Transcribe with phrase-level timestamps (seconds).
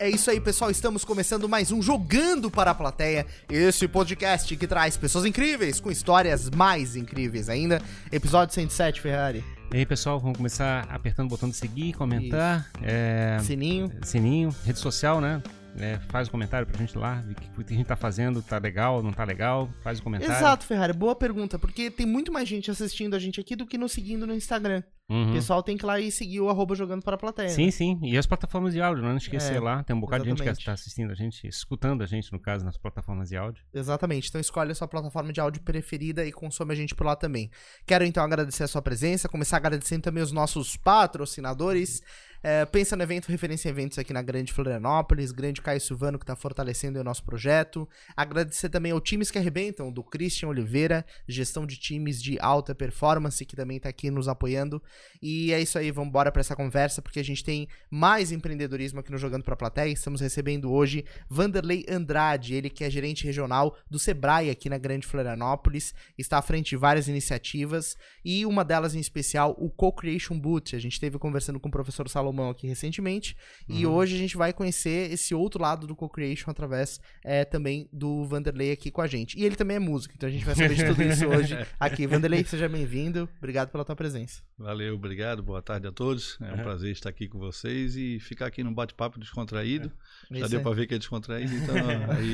[0.00, 0.70] É isso aí, pessoal.
[0.70, 3.26] Estamos começando mais um Jogando para a Plateia.
[3.50, 7.82] Esse podcast que traz pessoas incríveis com histórias mais incríveis ainda.
[8.12, 9.44] Episódio 107, Ferrari.
[9.72, 12.70] E aí, pessoal, vamos começar apertando o botão de seguir, comentar.
[12.80, 13.90] É, Sininho.
[14.04, 15.42] sininho, rede social, né?
[15.76, 17.22] É, faz um comentário pra gente lá,
[17.56, 20.34] o que, a gente tá fazendo, tá legal, não tá legal, faz um comentário.
[20.34, 20.92] Exato, Ferrari.
[20.92, 24.26] Boa pergunta, porque tem muito mais gente assistindo a gente aqui do que nos seguindo
[24.26, 24.82] no Instagram.
[25.10, 25.30] Uhum.
[25.30, 27.48] O pessoal tem que ir lá e seguir o arroba Jogando para a Plateia.
[27.48, 27.98] Sim, sim.
[28.02, 29.82] E as plataformas de áudio, não esquecer É, lá.
[29.82, 30.56] Tem um bocado de gente exatamente.
[30.56, 33.64] que está assistindo a gente, escutando a gente, no caso, nas plataformas de áudio.
[33.72, 34.28] Exatamente.
[34.28, 37.50] Então escolhe a sua plataforma de áudio preferida e consome a gente por lá também.
[37.86, 42.02] Quero então agradecer a sua presença, começar agradecendo também os nossos patrocinadores.
[42.40, 46.22] É, pensa no evento Referência em Eventos aqui na Grande Florianópolis, Grande Caio Silvano que
[46.22, 47.88] está fortalecendo o nosso projeto.
[48.16, 53.44] Agradecer também ao Times que Arrebentam, do Christian Oliveira, gestão de times de alta performance,
[53.44, 54.80] que também está aqui nos apoiando.
[55.20, 59.00] E é isso aí, vamos embora para essa conversa, porque a gente tem mais empreendedorismo
[59.00, 59.92] aqui no Jogando para a Plateia.
[59.92, 65.08] Estamos recebendo hoje Vanderlei Andrade, ele que é gerente regional do Sebrae aqui na Grande
[65.08, 70.76] Florianópolis, está à frente de várias iniciativas e uma delas em especial o Co-Creation Boot.
[70.76, 73.36] A gente esteve conversando com o professor Salomão aqui recentemente
[73.68, 78.24] e hoje a gente vai conhecer esse outro lado do Co-Creation através é, também do
[78.24, 79.38] Vanderlei aqui com a gente.
[79.38, 82.06] E ele também é músico, então a gente vai saber de tudo isso hoje aqui.
[82.06, 83.28] Vanderlei, seja bem-vindo.
[83.38, 84.42] Obrigado pela tua presença.
[84.58, 86.36] Valeu, obrigado, boa tarde a todos.
[86.40, 86.62] É um Uhum.
[86.64, 89.92] prazer estar aqui com vocês e ficar aqui num bate-papo descontraído.
[90.30, 90.64] Já Isso deu aí.
[90.64, 91.74] para ver que é descontraído, então
[92.10, 92.32] aí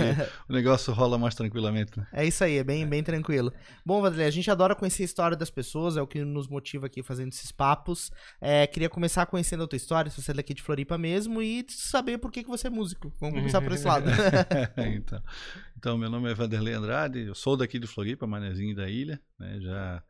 [0.49, 1.99] o negócio rola mais tranquilamente.
[1.99, 2.07] Né?
[2.13, 3.53] É isso aí, é bem, bem tranquilo.
[3.85, 6.87] Bom, Vanderlei, a gente adora conhecer a história das pessoas, é o que nos motiva
[6.87, 8.11] aqui fazendo esses papos.
[8.41, 11.65] É, queria começar conhecendo a tua história, se você é daqui de Floripa mesmo, e
[11.69, 13.13] saber por que, que você é músico.
[13.21, 14.07] Vamos começar por esse lado.
[14.97, 15.23] então,
[15.77, 19.59] então, meu nome é Vanderlei Andrade, eu sou daqui de Floripa, manezinho da ilha, né?
[19.61, 20.03] já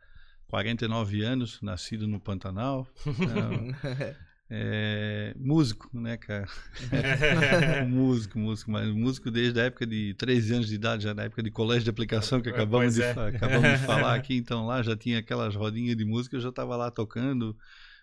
[0.47, 2.87] 49 anos, nascido no Pantanal.
[3.05, 3.75] Então,
[4.49, 6.47] é, músico, né, cara?
[7.89, 11.43] músico, músico, mas músico desde a época de 13 anos de idade, já na época
[11.43, 13.11] de colégio de aplicação que Pois acabamos, de, é.
[13.11, 16.77] acabamos de falar aqui, então lá já tinha aquelas rodinhas de música, eu já estava
[16.77, 17.57] lá tocando,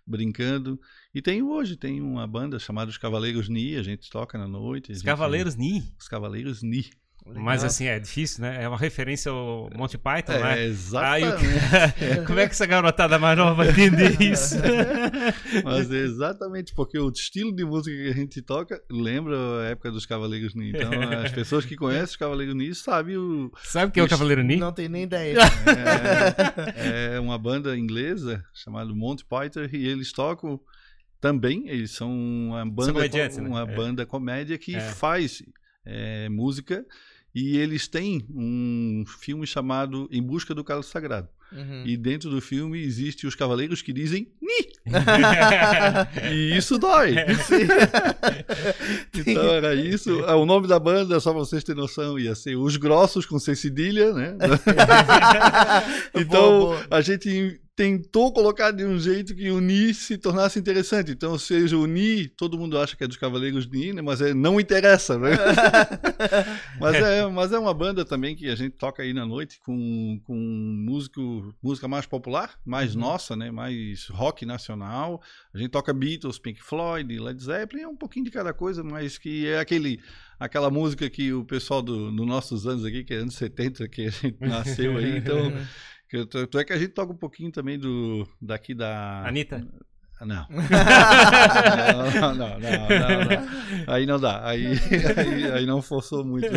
[0.06, 0.79] brincando.
[1.13, 4.91] E tenho hoje, tem uma banda chamada Os Cavaleiros Ni, a gente toca na noite.
[4.91, 5.84] Os gente- Cavaleiros Ni.
[6.00, 6.85] Os Cavaleiros Ni.
[7.26, 8.64] Mas assim, é difícil, né?
[8.64, 10.54] É uma referência ao Monty Python, É, né?
[10.54, 11.46] Aí exatamente.
[11.46, 12.26] o...
[12.28, 14.56] Como é que essa garotada mais nova vai entender isso?
[15.64, 19.92] Mas é exatamente porque o estilo de música que a gente toca lembra a época
[19.92, 20.72] dos Cavaleiros Ni.
[20.72, 20.92] Então,
[21.24, 24.44] as pessoas que conhecem os Cavaleiros Ni sabem o, Sabe o que é o Cavaleiro
[24.44, 24.58] Ni?
[24.58, 25.38] Não tenho nem ideia.
[26.76, 30.60] É, é uma banda inglesa chamada Monty Python e eles tocam
[31.20, 31.68] também.
[31.70, 33.48] Eles são uma banda, co- né?
[33.48, 33.76] uma É.
[33.76, 34.80] banda comédia que É.
[34.80, 35.42] faz
[35.86, 36.86] é, música
[37.34, 41.28] e eles têm um filme chamado Em Busca do Cálice Sagrado.
[41.52, 41.84] Uhum.
[41.86, 44.72] E dentro do filme existe os cavaleiros que dizem Ni!
[46.31, 47.14] E isso dói.
[49.14, 50.24] então era isso.
[50.25, 53.38] Ah, O nome da banda, só pra vocês terem noção, ia ser Os Grossos com
[53.38, 54.38] C cedilha, né?
[56.16, 56.88] então Boa, boa.
[56.90, 61.09] a gente tentou colocar de um jeito que o Ni se tornasse interessante.
[61.14, 64.03] Então, seja o Ni, todo mundo acha que é dos Cavaleiros Ni, né?
[64.03, 65.31] mas é, não interessa, né?
[66.80, 70.22] mas, é, mas é uma banda também que a gente toca aí na noite com,
[70.25, 73.02] com músico, música mais popular, mais Uhum.
[73.02, 73.50] nossa, né?
[73.50, 75.19] Mais rock nacional.
[75.52, 79.18] A gente toca Beatles, Pink Floyd, Led Zeppelin, é um pouquinho de cada coisa, mas
[79.18, 80.00] que é aquele
[80.40, 84.08] aquela música que o pessoal do, dos nossos anos aqui, que é anos 70, que
[84.08, 85.52] a gente nasceu aí, então
[86.30, 89.68] tanto é que a gente toca um pouquinho também do daqui da Anitta?
[90.26, 90.46] Não.
[90.52, 93.94] não, não, não, não, não.
[93.94, 94.42] Aí não dá.
[94.48, 94.66] Aí,
[95.18, 96.48] aí, aí não forçou muito.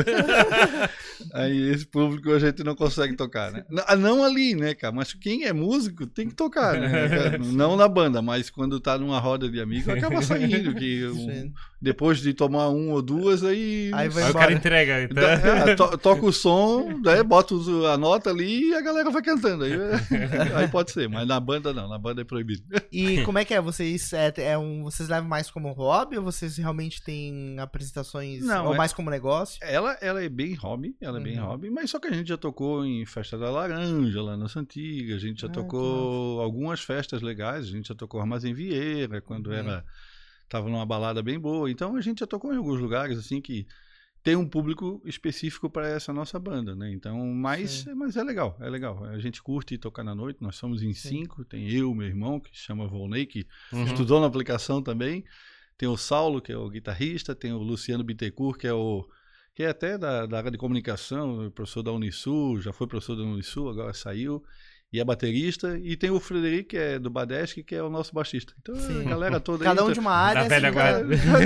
[1.32, 3.64] Aí esse público a gente não consegue tocar, né?
[3.70, 4.92] Não- ah, Não ali, né, cara?
[4.94, 7.38] Mas quem é músico tem que tocar, né?
[7.54, 10.74] Não na banda, mas quando tá numa roda de amigos acaba saindo.
[10.74, 13.90] Que um- depois de tomar um ou duas, aí.
[13.94, 15.02] Aí vai Aí o cara entrega.
[15.04, 15.22] Então...
[15.28, 19.22] É, to- toca o som, daí bota os- a nota ali e a galera vai
[19.22, 19.64] cantando.
[19.64, 19.72] Aí,
[20.54, 22.62] aí pode ser, mas na banda não, na banda é proibido.
[22.92, 23.60] E como é que é?
[23.60, 28.66] Vocês, é, é um, vocês levam mais como hobby ou vocês realmente têm apresentações Não,
[28.66, 29.58] ou é- mais como negócio?
[29.62, 31.46] Ela, ela é bem hobby, ela é bem Uhum.
[31.46, 35.14] hobby, mas só que a gente já tocou em Festa da Laranja lá na Santiga,
[35.16, 39.46] a gente já Ah, tocou algumas festas legais, a gente já tocou Armazém Vieira, quando
[39.48, 39.54] Uhum.
[39.54, 39.84] era
[40.48, 41.70] tava numa balada bem boa.
[41.70, 43.66] Então a gente já tocou em alguns lugares assim que
[44.24, 46.90] tem um público específico para essa nossa banda, né?
[46.90, 47.94] Então, mas, Sim.
[47.94, 49.04] mas é legal, é legal.
[49.04, 51.08] A gente curte tocar na noite, nós somos em Sim.
[51.10, 53.84] cinco, tem eu, meu irmão, que se chama Volney, que Uhum.
[53.84, 55.22] estudou na aplicação também.
[55.76, 59.06] Tem o Saulo, que é o guitarrista, tem o Luciano Bittencourt, que é o
[59.54, 63.22] que é até da, da área de comunicação, professor da Unisul, já foi professor da
[63.22, 64.42] Unisul, agora saiu.
[64.94, 68.14] E é baterista, e tem o Frederico, que é do Badesc, que é o nosso
[68.14, 68.54] baixista.
[68.60, 69.00] Então Sim.
[69.00, 70.48] a galera toda Cada aí, um de uma área.
[70.48, 70.98] Velha assim, cara.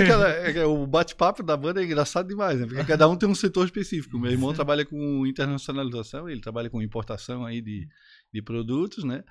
[0.03, 2.67] Aquela- é- o bate-papo da banda é engraçado demais, né?
[2.67, 4.19] Porque cada um tem um setor específico.
[4.19, 7.87] Meu irmão trabalha com internacionalização, ele trabalha com importação aí de,
[8.31, 9.23] de produtos, né?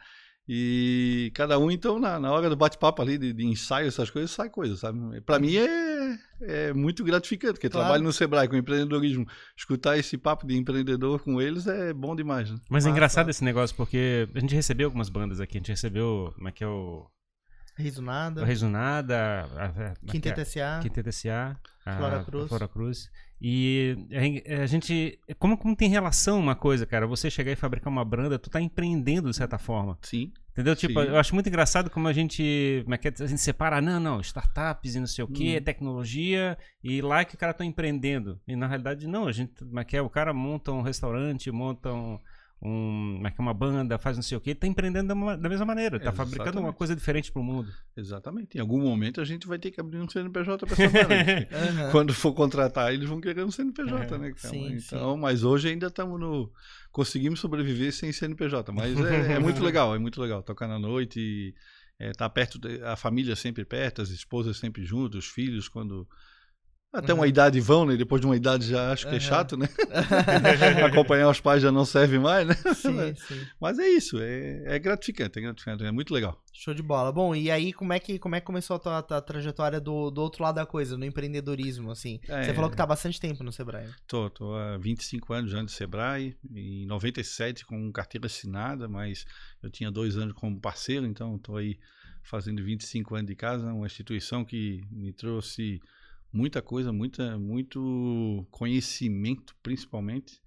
[0.49, 4.31] E cada um, então, na, na hora do bate-papo ali, de, de ensaio, essas coisas,
[4.31, 5.21] sai coisa, sabe?
[5.21, 7.85] Pra mim é, é muito gratificante, porque Claro.
[7.87, 12.51] trabalho no Sebrae com empreendedorismo, escutar esse papo de empreendedor com eles é bom demais,
[12.51, 12.59] né?
[12.71, 15.59] Mas é engraçado esse negócio, porque a gente recebeu algumas bandas aqui.
[15.59, 17.07] A gente recebeu, como é que é o...
[17.79, 18.45] Riso O nada.
[18.45, 19.17] Resonada,
[19.57, 20.11] a, a, como é que é?
[20.13, 20.81] Quinteto SA.
[20.83, 21.57] Quinteto SA,
[21.97, 22.45] Flora Cruz.
[22.45, 23.11] a Flora Cruz.
[23.41, 23.97] E
[24.61, 25.19] a, gente.
[25.39, 27.07] Como, como tem relação uma coisa, cara?
[27.07, 29.97] Você chegar e fabricar uma banda, tu tá empreendendo de certa forma.
[30.03, 30.33] Sim.
[30.51, 30.75] Entendeu?
[30.75, 31.09] Tipo, Sim.
[31.11, 32.81] eu acho muito engraçado como a gente.
[32.83, 33.13] Como é que é?
[33.21, 35.63] A gente separa, não, não, startups e não sei o que, Uhum.
[35.63, 38.41] tecnologia, e lá que o cara tá empreendendo.
[38.47, 39.65] E na realidade, não, a gente.
[39.65, 40.03] Como é que é?
[40.03, 42.19] O cara monta um restaurante, monta um.
[42.61, 43.43] Um como é que é?
[43.43, 46.59] Uma banda, faz não sei o que, tá empreendendo da, da mesma maneira, tá fabricando
[46.61, 47.73] uma coisa diferente pro mundo.
[47.97, 48.57] Exatamente.
[48.59, 50.99] Em algum momento a gente vai ter que abrir um CNPJ para essa
[51.83, 51.91] Aham.
[51.93, 54.33] Quando for contratar, eles vão querer um CNPJ, É, né?
[54.33, 54.55] cara?
[54.55, 56.53] sim, então, mas hoje ainda estamos no.
[56.91, 58.73] Conseguimos sobreviver sem CNPJ.
[58.73, 60.43] Mas é, é muito legal, é muito legal.
[60.43, 61.55] Tocar na noite e
[61.99, 66.09] é, tá perto, de- a família sempre perto, as esposas sempre juntas, os filhos, quando.
[66.91, 67.29] Até uma Uhum.
[67.29, 67.97] idade vão, né?
[67.97, 69.21] Depois de uma idade já acho que é Uhum.
[69.21, 69.69] chato, né?
[70.87, 72.55] Acompanhar os pais já não serve mais, né?
[72.75, 73.47] Sim, sim.
[73.61, 76.43] Mas é isso, é, é gratificante, é gratificante, é muito legal.
[76.53, 77.13] Show de bola.
[77.13, 80.11] Bom, e aí como é que, como é que começou a tua, tua trajetória do,
[80.11, 82.21] do outro lado da coisa, no empreendedorismo, assim?
[82.27, 82.45] É.
[82.45, 83.87] Você falou que tá há bastante tempo no Sebrae.
[84.07, 89.27] Tô, tô há 25 anos já de Sebrae, em 97 com carteira assinada, mas
[89.63, 91.79] eu tinha dois anos como parceiro, então estou aí
[92.23, 95.81] fazendo 25 anos de casa, uma instituição que me trouxe
[96.33, 100.41] muita coisa, muita, muito conhecimento, principalmente.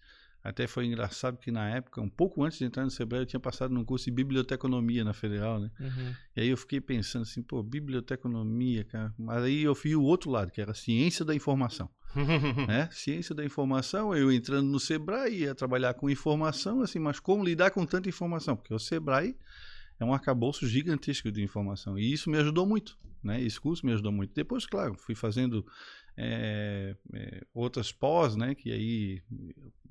[0.44, 3.40] Até foi engraçado que na época, um pouco antes de entrar no Sebrae, eu tinha
[3.40, 5.70] passado num curso de biblioteconomia na Federal, né?
[5.80, 6.16] Uhum.
[6.36, 9.14] E aí eu fiquei pensando assim, pô, biblioteconomia, cara.
[9.20, 11.90] Mas aí eu fui o outro lado, que era ciência da informação
[12.68, 12.90] né?
[12.92, 17.72] Ciência da informação, eu entrando no Sebrae, ia trabalhar com informação, assim, mas como lidar
[17.72, 18.56] com tanta informação?
[18.56, 19.36] Porque o Sebrae
[20.02, 21.98] é um arcabouço gigantesco de informação.
[21.98, 23.42] E isso me ajudou muito, né?
[23.42, 24.34] Esse curso me ajudou muito.
[24.34, 25.64] Depois, claro, fui fazendo
[26.18, 28.56] é, é, outras pós, né?
[28.56, 29.22] Que aí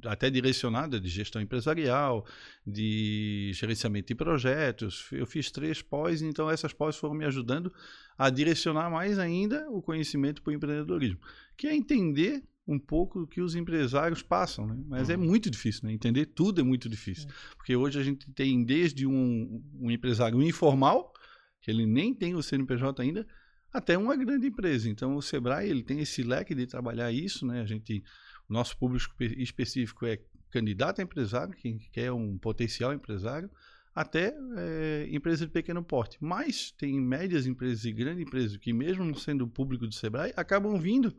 [0.04, 2.26] até direcionada de gestão empresarial,
[2.66, 5.06] de gerenciamento de projetos.
[5.12, 7.72] Eu fiz três pós, então essas pós foram me ajudando
[8.18, 11.20] a direcionar mais ainda o conhecimento para o empreendedorismo,
[11.56, 12.42] que é entender
[12.72, 14.76] um pouco do que os empresários passam, né?
[14.86, 15.24] Mas é Uhum.
[15.24, 15.92] muito difícil, né?
[15.92, 21.12] Entender tudo é muito difícil, porque hoje a gente tem desde um, um empresário informal,
[21.60, 23.26] que ele nem tem o CNPJ ainda,
[23.72, 24.88] até uma grande empresa.
[24.88, 27.60] Então o Sebrae ele tem esse leque de trabalhar isso, né?
[27.60, 28.02] A gente,
[28.48, 30.18] o nosso público espe- específico é
[30.50, 33.50] candidato a empresário, quem quer um potencial empresário,
[33.92, 36.16] até eh, empresa de pequeno porte.
[36.20, 40.78] Mas tem médias empresas e grandes empresas que, mesmo não sendo público do Sebrae, acabam
[40.78, 41.12] vindo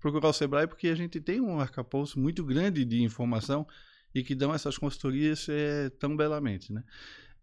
[0.00, 3.66] procurar o Sebrae porque a gente tem um arcabouço muito grande de informação
[4.14, 6.82] e que dão essas consultorias eh, tão belamente, né?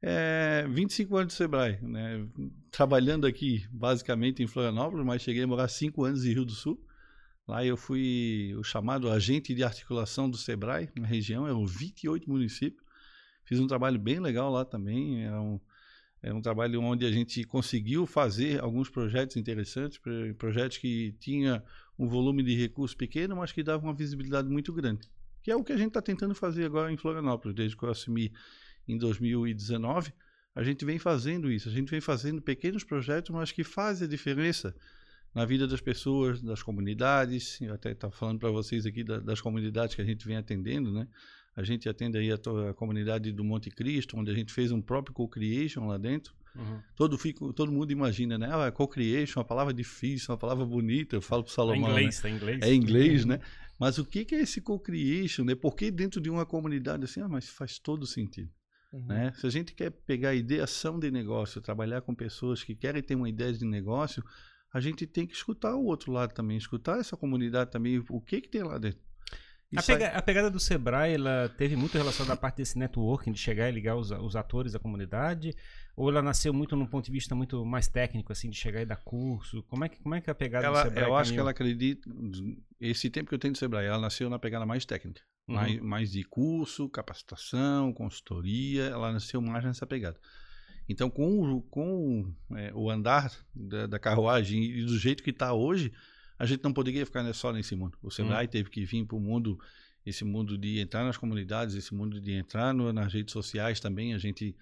[0.02, 2.28] É, 25 anos de Sebrae, né?
[2.70, 6.80] trabalhando aqui basicamente em Florianópolis, mas cheguei a morar 5 anos em Rio do Sul.
[7.48, 12.84] Lá eu fui o chamado agente de articulação do Sebrae, na região, eram 28 municípios.
[13.46, 15.60] Fiz um trabalho bem legal lá também, é um,
[16.22, 21.64] é um trabalho onde a gente conseguiu fazer alguns projetos interessantes, pro- projetos que tinha
[21.98, 25.08] um volume de recursos pequeno, mas que davam uma visibilidade muito grande.
[25.42, 27.90] Que é o que a gente está tentando fazer agora em Florianópolis, desde que eu
[27.90, 28.32] assumi
[28.88, 30.12] em 2019,
[30.56, 31.68] a gente vem fazendo isso.
[31.70, 34.76] A gente vem fazendo pequenos projetos, mas que fazem a diferença
[35.34, 37.60] na vida das pessoas, das comunidades.
[37.60, 40.92] Eu até estava falando para vocês aqui da- das comunidades que a gente vem atendendo,
[40.92, 41.08] né?
[41.56, 42.36] A gente atende aí a,
[42.70, 46.34] a comunidade do Monte Cristo, onde a gente fez um próprio co-creation lá dentro.
[46.56, 46.80] Uhum.
[46.96, 48.50] Todo, fico, todo mundo imagina, né?
[48.52, 51.16] Ah, co-creation, uma palavra difícil, uma palavra bonita.
[51.16, 51.96] Eu falo para É Salomão, né?
[52.00, 52.62] inglês, tá em inglês.
[52.62, 53.40] É inglês, né?
[53.78, 55.54] Mas o que é esse co-creation, né?
[55.56, 57.20] Por que dentro de uma comunidade assim?
[57.22, 58.50] Ah, mas faz todo sentido,
[58.94, 59.06] Uhum.
[59.08, 59.34] né?
[59.36, 63.16] Se a gente quer pegar a ideação de negócio, trabalhar com pessoas que querem ter
[63.16, 64.24] uma ideia de negócio,
[64.74, 68.40] a gente tem que escutar o outro lado também, escutar essa comunidade também, o que
[68.42, 69.00] que tem lá dentro.
[69.78, 73.40] A, pega- a pegada do Sebrae, ela teve muito relação da parte desse networking, de
[73.40, 75.54] chegar e ligar os, os atores da comunidade,
[75.96, 78.86] ou ela nasceu muito num ponto de vista muito mais técnico, assim, de chegar e
[78.86, 79.64] dar curso?
[79.64, 81.42] Como é que, como é, que a pegada ela, do Sebrae eu acho que caminhou?
[81.44, 82.10] ela acredita,
[82.80, 85.56] esse tempo que eu tenho de Sebrae, ela nasceu na pegada mais técnica, Uhum.
[85.56, 90.18] mais, mais de curso, capacitação, consultoria, ela nasceu mais nessa pegada.
[90.90, 95.54] Então, com, o- com é, o andar da, da carruagem e do jeito que está
[95.54, 95.92] hoje,
[96.38, 97.98] a gente não poderia ficar só nesse mundo.
[98.02, 99.60] O Sebrae teve que vir para o mundo
[100.06, 104.14] esse mundo de entrar nas comunidades, esse mundo de entrar no, nas redes sociais também,
[104.14, 104.56] a gente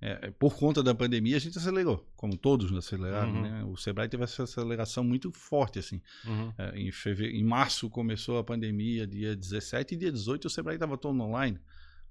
[0.00, 3.32] é, por conta da pandemia, a gente acelerou, como todos aceleraram.
[3.32, 3.42] Uhum.
[3.42, 3.64] Né?
[3.64, 5.80] O Sebrae teve essa aceleração muito forte.
[5.80, 6.00] assim.
[6.24, 6.52] Uhum.
[6.56, 10.76] É, em, fevereiro, em março começou a pandemia, dia 17, e dia 18 o Sebrae
[10.76, 11.58] estava todo online.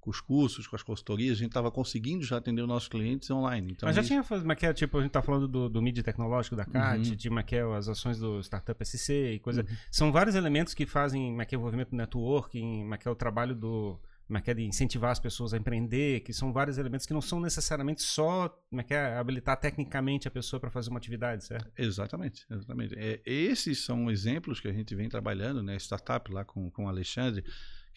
[0.08, 3.30] Com os cursos, com as consultorias, a gente estava conseguindo já atender os nossos clientes
[3.30, 3.74] online.
[3.74, 6.64] Então, Mas já tinha, Maquia, tipo, a gente está falando do, do mídia tecnológico da
[6.64, 7.16] CAT, uhum.
[7.16, 9.62] de Maquia, as ações do Startup SC e coisa.
[9.62, 9.78] Uhum.
[9.92, 14.00] São vários elementos que fazem Maquia, o envolvimento do networking, Maquia, o trabalho do
[14.30, 18.02] é, de incentivar as pessoas a empreender, que são vários elementos que não são necessariamente
[18.02, 18.54] só
[18.90, 21.72] é, habilitar tecnicamente a pessoa para fazer uma atividade, certo?
[21.78, 22.94] Exatamente, exatamente.
[22.98, 25.78] É, esses são exemplos que a gente vem trabalhando, né?
[25.78, 27.44] Startup lá com, com o Alexandre,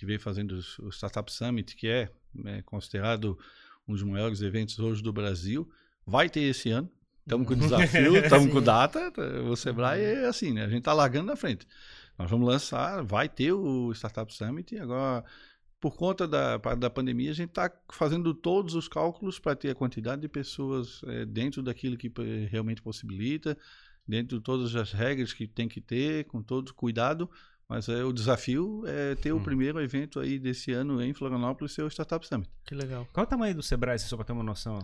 [0.00, 3.38] que veio fazendo o Startup Summit, que é né, considerado
[3.87, 5.71] um dos maiores eventos hoje do Brasil.
[6.07, 6.90] Vai ter esse ano.
[7.21, 9.12] Estamos com desafio, estamos com data.
[9.42, 10.64] O Sebrae é assim, né?
[10.64, 11.69] A gente está largando na frente.
[12.19, 14.78] Nós vamos lançar, vai ter o Startup Summit.
[14.78, 15.23] Agora,
[15.78, 19.75] por conta da, da pandemia, a gente está fazendo todos os cálculos para ter a
[19.75, 22.11] quantidade de pessoas é, dentro daquilo que
[22.50, 23.54] realmente possibilita,
[24.09, 27.30] dentro de todas as regras que tem que ter, com todo cuidado.
[27.71, 29.37] Mas é, o desafio é ter hum.
[29.37, 32.50] o primeiro evento aí desse ano em Florianópolis, ser o Startup Summit.
[32.67, 33.07] Que legal.
[33.12, 34.81] Qual o tamanho do Sebrae, só para ter uma noção?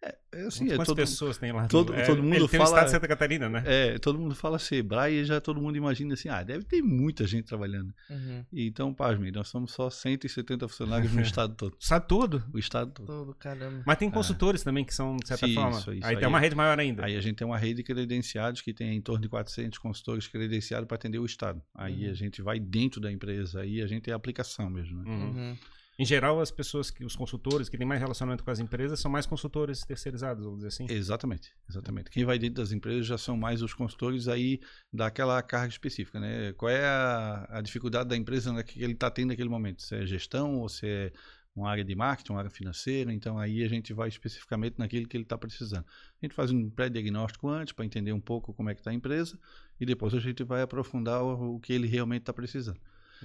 [0.00, 1.66] É, é assim, é Quantas todo, pessoas tem lá?
[1.66, 2.62] Todo, é, todo mundo ele tem fala.
[2.62, 3.62] o estado de Santa Catarina, né?
[3.66, 7.26] É, todo mundo fala Sebrae e já todo mundo imagina assim, ah, deve ter muita
[7.26, 7.92] gente trabalhando.
[8.08, 8.44] Uhum.
[8.52, 11.76] Então, pasme, nós somos só 170 funcionários no estado todo.
[11.80, 12.44] Sabe tudo?
[12.52, 13.06] O estado todo.
[13.06, 13.82] Todo, caramba.
[13.84, 14.64] Mas tem consultores é.
[14.64, 15.78] também que são, de certa Sim, forma.
[15.78, 17.04] Isso, isso, aí, aí, tem uma rede maior ainda.
[17.04, 20.28] Aí a gente tem uma rede de credenciados que tem em torno de 400 consultores
[20.28, 21.60] credenciados para atender o estado.
[21.74, 22.12] Aí uhum.
[22.12, 25.02] a gente vai dentro da empresa, aí a gente é aplicação mesmo.
[25.02, 25.10] Né?
[25.10, 25.56] Uhum.
[26.00, 29.10] Em geral, as pessoas que, os consultores que têm mais relacionamento com as empresas são
[29.10, 30.86] mais consultores terceirizados, vamos dizer assim.
[30.88, 32.08] Exatamente, exatamente.
[32.08, 34.60] Quem vai dentro das empresas já são mais os consultores aí
[34.92, 36.52] daquela carga específica, né?
[36.52, 39.82] Qual é a, a dificuldade da empresa que ele está tendo naquele momento?
[39.82, 41.12] Se é gestão ou se é
[41.56, 45.16] uma área de marketing, uma área financeira, então aí a gente vai especificamente naquilo que
[45.16, 45.84] ele está precisando.
[46.22, 48.94] A gente faz um pré-diagnóstico antes para entender um pouco como é que está a
[48.94, 49.36] empresa
[49.80, 52.78] e depois a gente vai aprofundar o, o que ele realmente está precisando.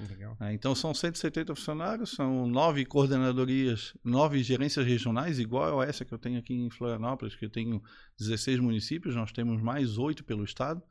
[0.10, 0.38] Legal.
[0.40, 6.14] É, então são 170 funcionários, são nove coordenadorias, nove gerências regionais, igual a essa que
[6.14, 7.82] eu tenho aqui em Florianópolis, que eu tenho
[8.18, 10.82] 16 municípios, nós temos mais oito pelo estado.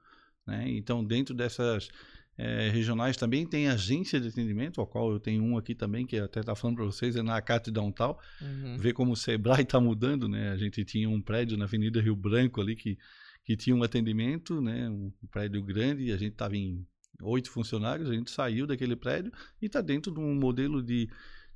[0.47, 0.68] Né?
[0.71, 1.88] Então, dentro dessas
[2.37, 6.16] é, regionais também tem agência de atendimento, ao qual eu tenho um aqui também, que
[6.16, 8.16] até está falando para vocês, é na Acate Downtown.
[8.40, 8.78] Uhum.
[8.78, 10.50] Ver como o Sebrae está mudando, né?
[10.50, 12.99] A gente tinha um prédio na Avenida Rio Branco ali que,
[13.44, 14.88] que tinha um atendimento, né?
[14.88, 16.87] Um prédio grande, e a gente estava em
[17.21, 21.09] oito funcionários, a gente saiu daquele prédio e está dentro de um modelo de,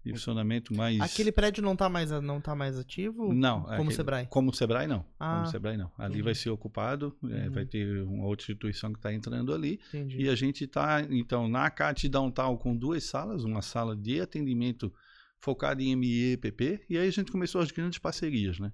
[0.04, 1.00] de funcionamento mais.
[1.00, 3.32] Aquele prédio não está mais, não tá mais ativo?
[3.32, 3.62] Não.
[3.62, 4.26] Como aquele, o Sebrae?
[4.26, 5.04] Como o Sebrae, não.
[5.18, 5.90] Ah, como o Sebrae, não.
[5.98, 6.24] Ali uhum.
[6.24, 7.52] vai ser ocupado, é, uhum.
[7.52, 9.80] vai ter uma outra instituição que está entrando ali.
[9.88, 10.22] Entendi.
[10.22, 14.92] E a gente está, então, na CAT Downtown com duas salas, uma sala de atendimento
[15.40, 18.72] focada em ME e PP, e aí a gente começou as grandes parcerias, né?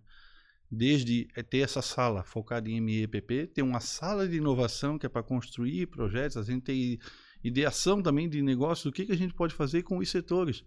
[0.74, 5.08] Desde é, ter essa sala focada em MEPP, ter uma sala de inovação que é
[5.08, 6.98] para construir projetos, a gente tem
[7.44, 10.64] ideação também de negócios, o que, que a gente pode fazer com os setores.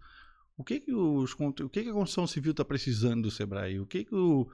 [0.55, 3.79] O que, que, os, o que, que a construção civil está precisando do Sebrae?
[3.79, 4.47] O que, que o,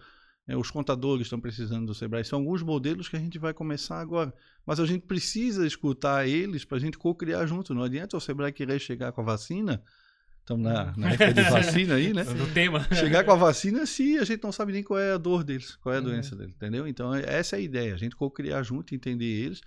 [0.48, 2.24] é, os contadores estão precisando do Sebrae?
[2.24, 4.34] São alguns modelos que a gente vai começar agora.
[4.65, 7.74] Mas a gente precisa escutar eles para a gente co-criar junto.
[7.74, 9.84] Não adianta o Sebrae querer chegar com a vacina
[10.41, 12.24] Estamos na, na época de vacina aí, né?
[12.24, 12.88] No tema.
[12.93, 15.75] Chegar com a vacina se a gente não sabe nem qual é a dor deles,
[15.77, 16.07] qual é a uhum.
[16.07, 16.88] doença deles, entendeu?
[16.88, 19.62] Então, é, essa é a ideia, a gente co-criar junto, entender eles.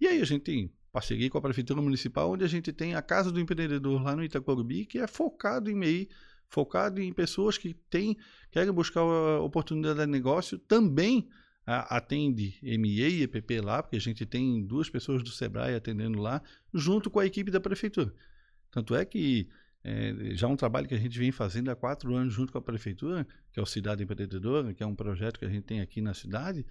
[0.00, 3.02] E aí a gente tem parceria com a Prefeitura Municipal, onde a gente tem a
[3.02, 6.08] Casa do Empreendedor lá no Itacorubi, que é focado em MEI,
[6.48, 8.16] focado em pessoas que têm,
[8.50, 11.28] querem buscar a oportunidade de negócio, também
[11.66, 16.20] a, atende MEI e EPP lá, porque a gente tem duas pessoas do Sebrae atendendo
[16.20, 16.40] lá,
[16.72, 18.14] junto com a equipe da Prefeitura.
[18.70, 19.48] Tanto é que
[19.84, 22.62] é, já um trabalho que a gente vem fazendo há quatro anos junto com a
[22.62, 26.00] prefeitura, que é o Cidade Empreendedora, que é um projeto que a gente tem aqui
[26.00, 26.64] na cidade,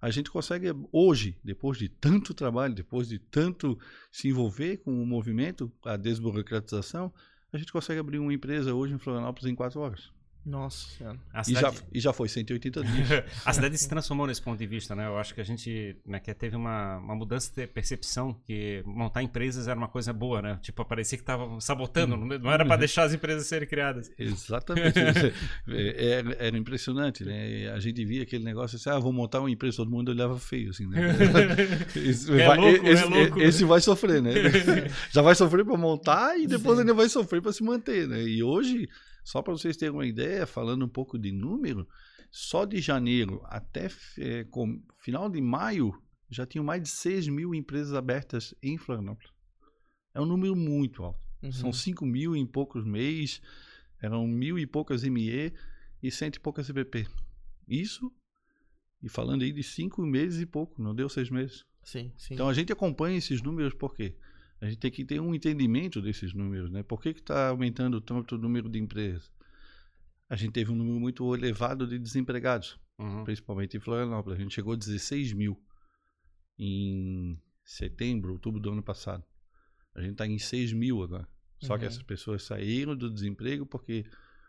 [0.00, 3.78] a gente consegue hoje, depois de tanto trabalho, depois de tanto
[4.12, 7.12] se envolver com o movimento, a desburocratização,
[7.52, 10.12] a gente consegue abrir uma empresa hoje em Florianópolis em quatro horas.
[10.44, 11.18] Nossa Senhora.
[11.42, 11.50] Cidade...
[11.50, 13.08] E, já, e já foi 180 dias.
[13.44, 15.06] a cidade se transformou nesse ponto de vista, né?
[15.06, 19.22] Eu acho que a gente né, que teve uma, uma mudança de percepção que montar
[19.22, 20.58] empresas era uma coisa boa, né?
[20.62, 24.10] Tipo, parecia que estava sabotando, não era para deixar as empresas serem criadas.
[24.18, 24.98] Exatamente.
[25.68, 27.70] É, era, era, impressionante, né?
[27.70, 30.70] A gente via aquele negócio assim, ah, vou montar uma empresa, todo mundo olhava feio,
[30.70, 30.98] assim, né?
[31.94, 33.40] Esse, é vai, louco, esse, é louco.
[33.40, 34.32] esse vai sofrer, né?
[35.10, 36.82] Já vai sofrer para montar e depois Sim.
[36.82, 38.22] ainda vai sofrer para se manter, né?
[38.22, 38.88] E hoje
[39.28, 41.86] só para vocês terem uma ideia, falando um pouco de número,
[42.30, 45.92] só de janeiro até é, com, final de maio
[46.30, 49.30] já tinham mais de 6 mil empresas abertas em Florianópolis.
[50.14, 51.28] É um número muito alto.
[51.42, 51.52] Uhum.
[51.52, 53.42] São 5 mil em poucos meses,
[54.00, 55.52] eram mil e poucas ME
[56.02, 57.06] e cento e poucas IBP.
[57.68, 58.10] Isso,
[59.02, 61.66] e falando aí de cinco meses e pouco, não deu seis meses.
[61.82, 62.32] Sim, sim.
[62.32, 64.16] Então a gente acompanha esses números por quê?
[64.60, 66.82] A gente tem que ter um entendimento desses números, né?
[66.82, 69.30] Por que está aumentando tanto o número de empresas?
[70.28, 73.24] A gente teve um número muito elevado de desempregados, uhum.
[73.24, 74.38] principalmente em Florianópolis.
[74.38, 75.58] A gente chegou a 16 mil
[76.58, 79.24] em setembro, outubro do ano passado.
[79.94, 81.26] A gente está em 6 mil agora.
[81.60, 81.78] Só uhum.
[81.78, 84.04] que essas pessoas saíram do desemprego porque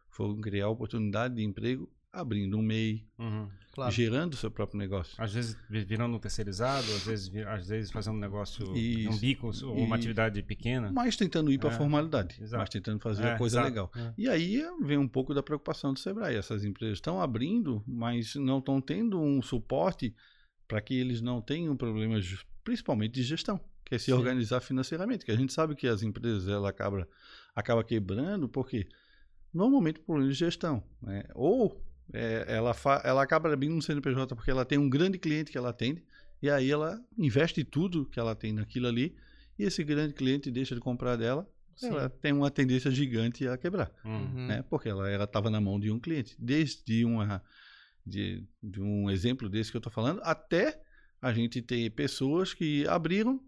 [0.09, 3.91] foram criar oportunidade de emprego abrindo um MEI, uhum, claro.
[3.91, 5.13] gerando seu próprio negócio.
[5.17, 9.09] Às vezes virando um terceirizado, às vezes, às vezes fazendo um negócio, Isso.
[9.09, 10.91] um bico ou uma atividade pequena.
[10.91, 12.61] Mas tentando ir para a é, formalidade, exato.
[12.61, 13.69] mas tentando fazer é, a coisa exato.
[13.69, 13.91] legal.
[13.95, 14.13] É.
[14.17, 16.35] E aí vem um pouco da preocupação do Sebrae.
[16.35, 20.15] Essas empresas estão abrindo, mas não estão tendo um suporte
[20.67, 24.13] para que eles não tenham problemas, principalmente de gestão, que é se Sim.
[24.13, 25.25] organizar financeiramente.
[25.25, 27.07] Que a gente sabe que as empresas ela acaba,
[27.55, 28.87] acaba quebrando porque
[29.53, 30.83] normalmente por problemas de gestão.
[31.01, 31.23] Né?
[31.33, 35.51] Ou é, ela, fa, ela acaba abrindo um CNPJ porque ela tem um grande cliente
[35.51, 36.03] que ela atende,
[36.41, 39.15] e aí ela investe tudo que ela tem naquilo ali,
[39.57, 41.89] e esse grande cliente deixa de comprar dela, Sim.
[41.89, 44.47] ela tem uma tendência gigante a quebrar, uhum.
[44.47, 44.63] né?
[44.69, 46.35] porque ela estava na mão de um cliente.
[46.39, 47.43] Desde uma,
[48.05, 50.81] de, de um exemplo desse que eu estou falando, até
[51.21, 53.41] a gente ter pessoas que abriram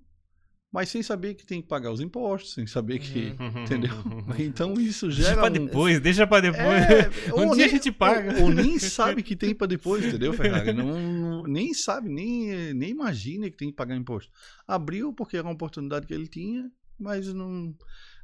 [0.71, 3.35] mas sem saber que tem que pagar os impostos, sem saber que.
[3.39, 3.63] Uhum.
[3.65, 3.91] Entendeu?
[4.39, 5.27] Então isso gera.
[5.27, 5.99] Deixa pra depois, um...
[6.01, 6.63] deixa pra depois.
[6.63, 8.37] É, um dia nem, a gente paga.
[8.37, 10.71] Ou, ou, nem sabe que tem pra depois, entendeu, Ferrari?
[10.73, 14.31] Não, nem sabe, nem, nem imagina que tem que pagar imposto.
[14.65, 17.75] Abriu porque era uma oportunidade que ele tinha, mas não.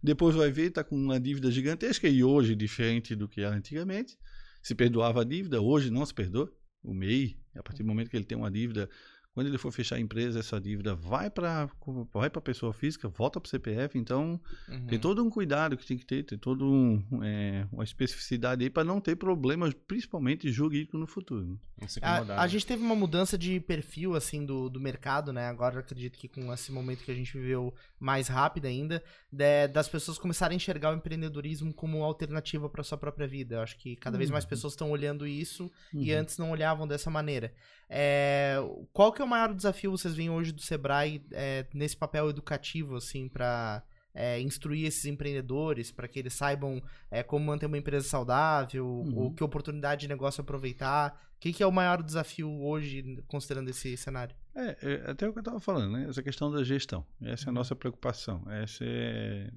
[0.02, 4.16] Depois vai ver, tá com uma dívida gigantesca e hoje, diferente do que era antigamente,
[4.62, 6.50] se perdoava a dívida, hoje não se perdoa.
[6.84, 8.90] O MEI, a partir do momento que ele tem uma dívida
[9.38, 11.70] quando ele for fechar a empresa, essa dívida vai para
[12.12, 13.96] vai a pessoa física, volta para o CPF.
[13.96, 14.88] Então, uhum.
[14.88, 18.70] tem todo um cuidado que tem que ter, tem toda um, é, uma especificidade aí
[18.72, 21.62] para não ter problemas, principalmente jurídico no futuro.
[22.02, 25.48] A, a, gente teve uma mudança de perfil assim do, do mercado, né?
[25.48, 29.88] Agora acredito que com esse momento que a gente viveu mais rápido ainda, de, das
[29.88, 33.58] pessoas começarem a enxergar o empreendedorismo como alternativa para sua própria vida.
[33.58, 34.18] Eu acho que cada uhum.
[34.18, 36.02] vez mais pessoas estão olhando isso uhum.
[36.02, 37.54] e antes não olhavam dessa maneira.
[37.90, 38.58] É,
[38.92, 42.96] qual que é o maior desafio vocês veem hoje do Sebrae é, nesse papel educativo,
[42.96, 48.08] assim, para é, instruir esses empreendedores, para que eles saibam é, como manter uma empresa
[48.10, 49.16] saudável, uhum.
[49.16, 51.22] ou que oportunidade de negócio aproveitar?
[51.38, 54.36] O que, que, é o maior desafio hoje, considerando esse cenário?
[54.56, 56.08] É, é até o que eu estava falando, né?
[56.10, 57.06] Essa questão da gestão.
[57.22, 57.54] Essa é a uhum.
[57.54, 58.44] nossa preocupação.
[58.50, 59.52] Essa é,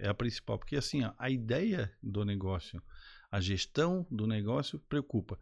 [0.00, 0.58] é a principal.
[0.58, 2.82] Porque, assim, ó, a ideia do negócio,
[3.30, 5.38] a gestão do negócio preocupa.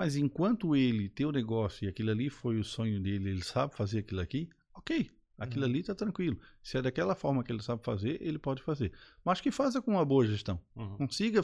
[0.00, 3.76] Mas enquanto ele tem o negócio e aquilo ali foi o sonho dele, ele sabe
[3.76, 5.10] fazer aquilo aqui, ok.
[5.36, 5.68] Aquilo uhum.
[5.68, 6.38] ali está tranquilo.
[6.62, 8.94] Se é daquela forma que ele sabe fazer, ele pode fazer.
[9.22, 10.58] Mas que faça com uma boa gestão.
[10.74, 10.96] Uhum.
[10.96, 11.42] Consiga,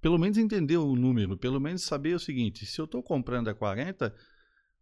[0.00, 3.54] pelo menos entender o número, pelo menos saber o seguinte: se eu estou comprando a
[3.54, 4.14] 40,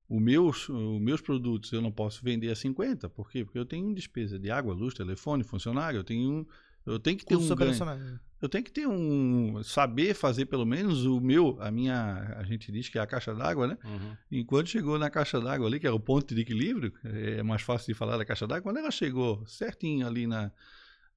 [0.09, 3.09] os meus, os meus produtos eu não posso vender a 50.
[3.09, 3.44] Por quê?
[3.44, 6.46] Porque eu tenho despesa de água, luz, telefone, funcionário, eu tenho
[6.87, 8.20] eu tenho que ter Curso um ganho.
[8.40, 12.70] Eu tenho que ter um saber fazer pelo menos o meu, a minha, a gente
[12.70, 13.79] diz que é a caixa d'água, né?
[13.85, 14.16] Uhum.
[14.31, 17.92] Enquanto chegou na caixa d'água ali, que era o ponto de equilíbrio, é mais fácil
[17.92, 18.62] de falar da caixa d'água.
[18.62, 20.53] Quando ela chegou certinho ali na,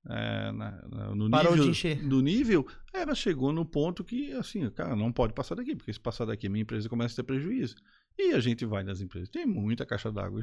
[0.10, 0.72] é, na,
[1.14, 2.02] no Parou nível, de encher.
[2.08, 6.00] do nível, ela chegou no ponto que, assim, cara, não pode passar daqui, porque se
[6.00, 7.76] passar daqui, minha empresa começa a ter prejuízo.
[8.18, 9.30] E a gente vai nas empresas.
[9.30, 10.42] Tem muita caixa d'água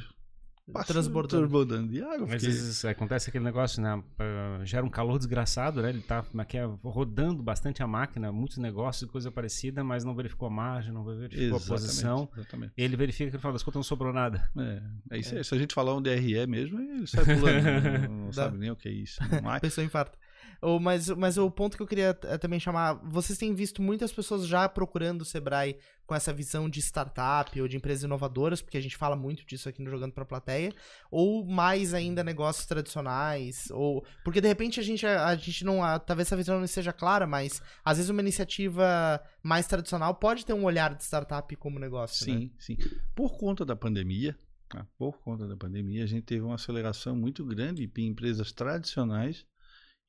[0.87, 1.29] transbordando.
[1.29, 2.35] transbordando de água.
[2.35, 3.97] Às vezes acontece aquele negócio, né?
[3.97, 5.91] Uh, gera um calor desgraçado, né?
[5.91, 10.49] Ele tá aqui, é, rodando bastante a máquina, muitos negócios, coisa parecida, mas não verificou
[10.49, 12.29] a margem, não verificou exatamente, a posição.
[12.37, 12.73] Exatamente.
[12.77, 14.49] Ele verifica que das contas não sobrou nada.
[14.57, 15.43] É, é isso é.
[15.43, 18.09] Se a gente falar um DRE mesmo, ele sai pulando.
[18.09, 19.21] não, não sabe nem o que é isso.
[19.43, 19.61] Mas...
[19.69, 20.19] Pessoa infarta.
[20.61, 24.47] Oh, mas, mas o ponto que eu queria também chamar, vocês têm visto muitas pessoas
[24.47, 28.81] já procurando o Sebrae com essa visão de startup ou de empresas inovadoras, porque a
[28.81, 30.75] gente fala muito disso aqui no Jogando pra Plateia,
[31.11, 35.99] ou mais ainda negócios tradicionais, ou porque de repente a gente, a, gente não, a,
[35.99, 40.55] talvez essa visão não seja clara, mas às vezes uma iniciativa mais tradicional pode ter
[40.55, 42.51] um olhar de startup como negócio, Sim, né?
[42.59, 42.77] sim.
[43.15, 44.37] Por conta da pandemia,
[44.69, 44.85] tá?
[44.97, 49.47] por conta da pandemia, a gente teve uma aceleração muito grande em empresas tradicionais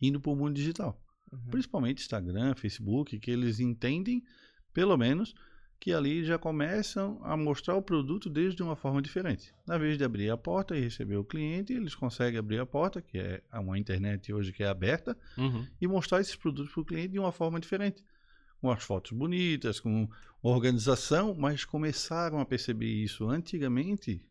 [0.01, 1.01] indo para o mundo digital.
[1.31, 1.51] Uhum.
[1.51, 4.23] Principalmente Instagram, Facebook, que eles entendem,
[4.73, 5.33] pelo menos,
[5.79, 9.53] que ali já começam a mostrar o produto desde uma forma diferente.
[9.65, 13.01] Na vez de abrir a porta e receber o cliente, eles conseguem abrir a porta,
[13.01, 15.65] que é uma internet hoje que é aberta, uhum.
[15.79, 18.03] e mostrar esses produtos para o cliente de uma forma diferente.
[18.59, 20.09] Com as fotos bonitas, com
[20.41, 24.21] organização, mas começaram a perceber isso antigamente.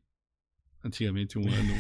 [0.85, 1.73] Antigamente, um ano,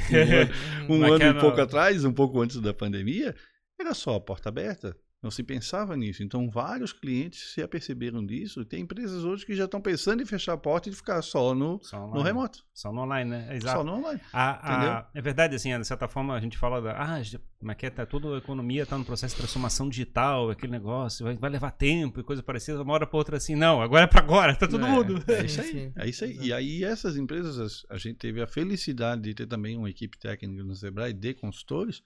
[0.89, 3.37] um ano, um ano e pouco atrás, um pouco antes da pandemia,
[3.79, 4.97] era só a porta aberta.
[5.21, 6.23] Não se pensava nisso.
[6.23, 8.65] Então, vários clientes se aperceberam disso.
[8.65, 11.81] Tem empresas hoje que já estão pensando em fechar a porta e ficar só no,
[11.83, 12.65] só no remoto.
[12.73, 13.57] Só no online, né?
[13.57, 13.79] Exato.
[13.79, 14.21] Só no online.
[14.33, 16.93] A, a, é verdade, assim, de certa forma a gente fala da.
[16.93, 17.21] Ah,
[17.59, 17.91] como é que é?
[17.91, 21.73] Tá, toda a economia está no processo de transformação digital, aquele negócio, vai, vai levar
[21.73, 22.81] tempo e coisa parecida.
[22.81, 25.25] Uma hora para outra assim, não, agora é para agora, tá todo é, mundo.
[25.27, 25.93] É isso aí.
[25.97, 26.39] É isso aí.
[26.41, 30.63] E aí, essas empresas, a gente teve a felicidade de ter também uma equipe técnica
[30.63, 32.05] no Sebrae de consultores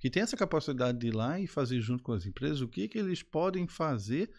[0.00, 2.88] que tem essa capacidade de ir lá e fazer junto com as empresas o que,
[2.88, 4.30] que eles podem fazer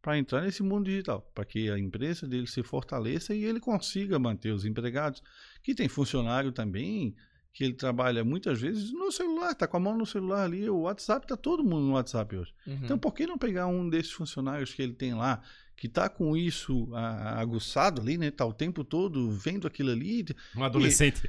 [0.00, 4.18] para entrar nesse mundo digital, para que a empresa dele se fortaleça e ele consiga
[4.18, 5.22] manter os empregados,
[5.62, 7.14] que tem funcionário também,
[7.52, 10.82] que ele trabalha muitas vezes no celular, está com a mão no celular ali, o
[10.82, 12.54] WhatsApp, está todo mundo no WhatsApp hoje.
[12.66, 12.80] Uhum.
[12.84, 15.42] Então, por que não pegar um desses funcionários que ele tem lá,
[15.80, 18.30] que está com isso aguçado ali, né?
[18.30, 20.26] Tá o tempo todo vendo aquilo ali.
[20.54, 21.22] Um adolescente.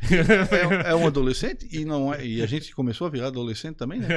[0.83, 4.01] É, é, um adolescente e não é, e a gente começou a virar adolescente também,
[4.01, 4.09] né?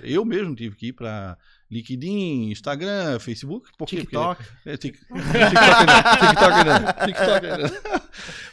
[0.00, 1.36] Eu, eu, mesmo tive que ir para
[1.68, 4.44] LinkedIn, Instagram, Facebook, porque, TikTok.
[4.44, 8.02] Porque, é, TikTok, TikTok, não, TikTok não.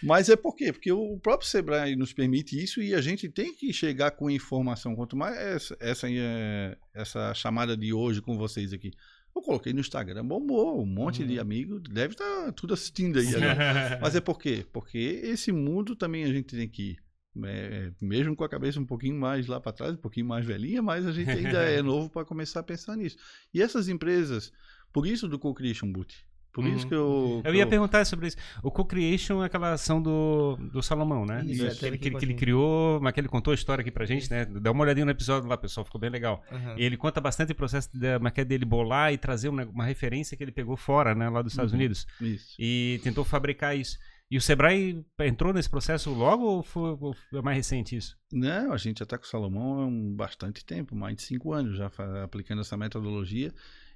[0.01, 0.73] Mas é por quê?
[0.73, 4.95] Porque o próprio Sebrae nos permite isso e a gente tem que chegar com informação.
[4.95, 8.91] Quanto mais essa, essa, é, essa chamada de hoje com vocês aqui,
[9.35, 13.35] eu coloquei no Instagram, bombou, um monte de amigos, deve estar tá tudo assistindo aí
[13.35, 13.99] agora.
[14.01, 14.65] Mas é por quê?
[14.71, 17.05] Porque esse mundo também a gente tem que ir.
[17.43, 20.81] É, mesmo com a cabeça um pouquinho mais lá para trás, um pouquinho mais velhinha,
[20.81, 23.17] mas a gente ainda é novo para começar a pensar nisso.
[23.53, 24.53] E essas empresas,
[24.93, 26.73] por isso do Co-Creation Boot, por uhum.
[26.73, 27.41] isso que eu.
[27.43, 27.67] Eu ia eu...
[27.67, 28.37] perguntar sobre isso.
[28.63, 31.43] O Co-Creation é aquela ação do, do Salomão, né?
[31.45, 31.79] Isso, isso.
[31.81, 34.33] Que, que, que, ele criou, mas que ele contou a história aqui pra gente, isso.
[34.33, 34.45] né?
[34.45, 36.41] Dá uma olhadinha no episódio lá, pessoal, ficou bem legal.
[36.49, 36.77] Uhum.
[36.77, 39.65] E ele conta bastante o processo de, mas que é dele bolar e trazer uma,
[39.65, 41.27] uma, referência que ele pegou fora, né?
[41.27, 41.79] Lá dos Estados uhum.
[41.79, 42.07] Unidos.
[42.21, 42.55] Isso.
[42.57, 43.99] E tentou fabricar isso.
[44.31, 48.17] E o Sebrae entrou nesse processo logo ou foi, ou foi mais recente isso?
[48.31, 51.51] Não, a gente já está com o Salomão há um bastante tempo, mais de cinco
[51.51, 51.91] anos já
[52.23, 53.53] aplicando essa metodologia.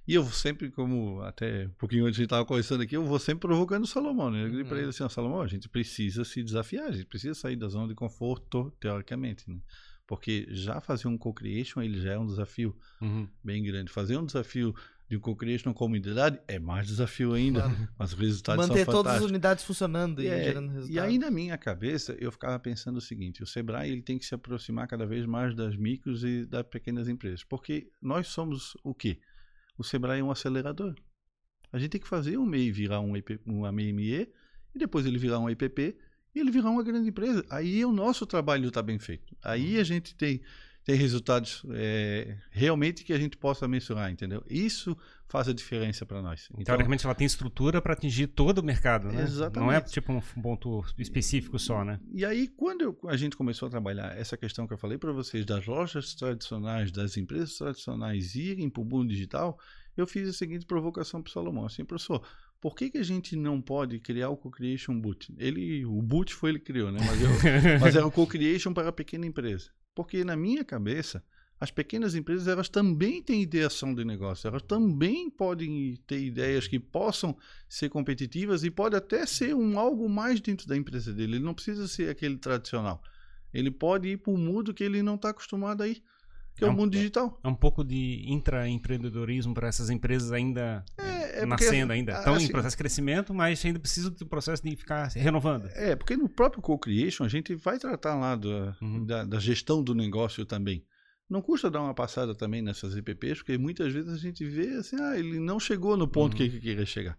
[0.10, 3.19] E eu sempre, como até um pouquinho antes a gente estava conversando aqui, eu vou
[3.19, 4.43] sempre provocando o Salomão, né?
[4.43, 4.65] Eu uhum.
[4.65, 7.67] para ele assim, ó, Salomão, a gente precisa se desafiar, a gente precisa sair da
[7.67, 9.60] zona de conforto, teoricamente, né?
[10.08, 13.28] Porque já fazer um co-creation, ele já é um desafio uhum.
[13.43, 13.91] bem grande.
[13.91, 14.74] Fazer um desafio
[15.08, 17.89] de um co-creation com comunidade é mais desafio ainda, claro.
[17.95, 20.89] mas os resultados Manter são todas as unidades funcionando e, é, gerando resultados.
[20.89, 24.26] E aí na minha cabeça eu ficava pensando o seguinte, o Sebrae ele tem que
[24.26, 28.95] se aproximar cada vez mais das micros e das pequenas empresas, porque nós somos o
[28.95, 29.19] quê?
[29.79, 30.93] O Sebrae é um acelerador.
[31.71, 34.27] A gente tem que fazer o MEI virar um, EP, um AMME
[34.75, 35.97] e depois ele virar um EPP
[36.35, 37.45] e ele virar uma grande empresa.
[37.49, 39.35] Aí o nosso trabalho está bem feito.
[39.41, 40.41] Aí a gente tem,
[40.89, 44.43] tem resultados é, realmente que a gente possa mensurar, entendeu?
[44.49, 44.97] Isso
[45.28, 46.49] faz a diferença para nós.
[46.54, 49.21] Então, Teoricamente ela tem estrutura para atingir todo o mercado, né?
[49.21, 49.67] Exatamente.
[49.67, 51.99] Não é tipo um ponto específico só, né?
[52.12, 55.12] E aí quando eu, a gente começou a trabalhar essa questão que eu falei para
[55.12, 59.60] vocês das lojas tradicionais, das empresas tradicionais irem para o mundo digital,
[59.95, 62.25] eu fiz a seguinte provocação para o Salomão, assim, professor,
[62.60, 65.36] por que, que a gente não pode criar o Co-Creation Boot?
[65.38, 66.99] Ele, o Boot foi ele que criou, né?
[67.06, 67.30] Mas, eu,
[67.80, 69.69] mas era o Co-Creation para a pequena empresa.
[69.95, 71.23] Porque na minha cabeça,
[71.60, 76.80] as pequenas empresas elas também têm ideação de negócio, elas também podem ter ideias que
[76.80, 81.36] possam ser competitivas e pode até ser um algo mais dentro da empresa dele.
[81.36, 83.04] Ele não precisa ser aquele tradicional.
[83.54, 86.02] Ele pode ir para o mundo que ele não está acostumado a ir,
[86.60, 87.39] que é, é o um, mundo digital.
[87.43, 92.12] É um pouco de intraempreendedorismo para essas empresas ainda é, é nascendo ainda.
[92.12, 95.69] Estão assim, em processo de crescimento, mas ainda precisam do processo de ficar renovando.
[95.74, 99.06] É, porque no próprio Co-Creation a gente vai tratar lá do, uhum.
[99.06, 100.84] da, da gestão do negócio também.
[101.30, 105.00] Não custa dar uma passada também nessas EPPs, porque muitas vezes a gente vê assim,
[105.00, 106.38] ah, ele não chegou no ponto uhum.
[106.38, 107.17] que ele queria chegar.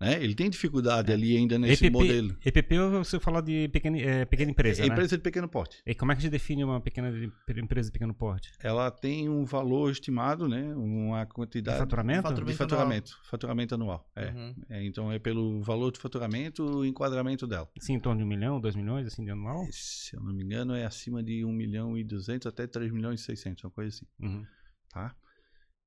[0.00, 0.22] Né?
[0.22, 1.14] Ele tem dificuldade é.
[1.14, 2.36] ali ainda nesse EPP, modelo.
[2.44, 4.92] EPP você fala de pequena, é, pequena empresa, é, né?
[4.92, 5.82] Empresa de pequeno porte.
[5.86, 7.10] E como é que se define uma pequena
[7.56, 8.52] empresa de pequeno porte?
[8.60, 10.74] Ela tem um valor estimado, né?
[10.74, 11.76] uma quantidade...
[11.76, 12.22] De faturamento?
[12.22, 13.12] faturamento de faturamento.
[13.12, 13.30] Anual.
[13.30, 14.26] Faturamento anual, é.
[14.26, 14.54] Uhum.
[14.68, 14.84] é.
[14.84, 17.68] Então é pelo valor de faturamento o enquadramento dela.
[17.80, 19.66] Sim, em torno de um milhão, dois milhões assim de anual?
[19.70, 23.20] Se eu não me engano é acima de um milhão e duzentos até três milhões
[23.20, 24.06] e seiscentos, uma coisa assim.
[24.20, 24.44] Uhum.
[24.90, 25.14] Tá?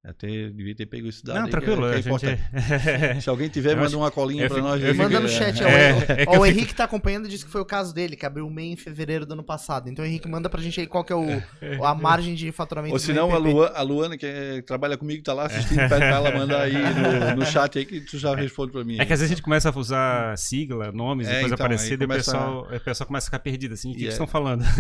[0.02, 1.42] Até devia ter pego isso dado.
[1.42, 1.82] Não, tranquilo.
[1.92, 4.82] Que é, que é Se alguém tiver, manda uma colinha para nós.
[4.82, 5.62] Eu manda no chat.
[5.62, 8.26] É, ó, o, o Henrique tá acompanhando e disse que foi o caso dele, que
[8.26, 9.90] abriu o MEI em fevereiro do ano passado.
[9.90, 11.28] Então, Henrique, manda pra gente aí qual que é o,
[11.84, 15.22] a margem de faturamento Ou se não, a, Luana, a Luana, que é, trabalha comigo,
[15.22, 18.34] tá lá assistindo, pede pra ela mandar aí no, no, chat aí que tu já
[18.34, 18.96] responde pra mim.
[19.00, 21.66] É que às vezes a gente começa a usar sigla, nomes e é, coisa então,
[21.66, 22.78] parecida e o pessoal, a...
[22.78, 23.92] o pessoal começa a ficar perdido assim.
[23.92, 24.64] O que, que estão falando?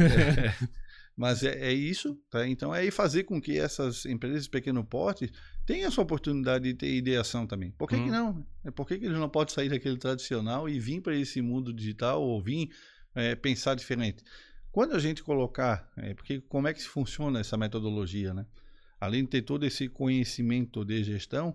[1.19, 2.47] Mas é, é, isso, tá?
[2.47, 5.29] Então é fazer com que essas empresas de pequeno porte
[5.65, 7.71] tenham essa oportunidade de ter ideação também.
[7.71, 8.05] Por que, hum.
[8.05, 8.47] que não?
[8.63, 11.73] É, por que, que eles não podem sair daquele tradicional e vir para esse mundo
[11.73, 12.69] digital ou vir
[13.13, 14.23] é, pensar diferente?
[14.71, 18.45] Quando a gente colocar, é, porque como é que funciona essa metodologia, né?
[18.97, 21.53] além de ter todo esse conhecimento de gestão,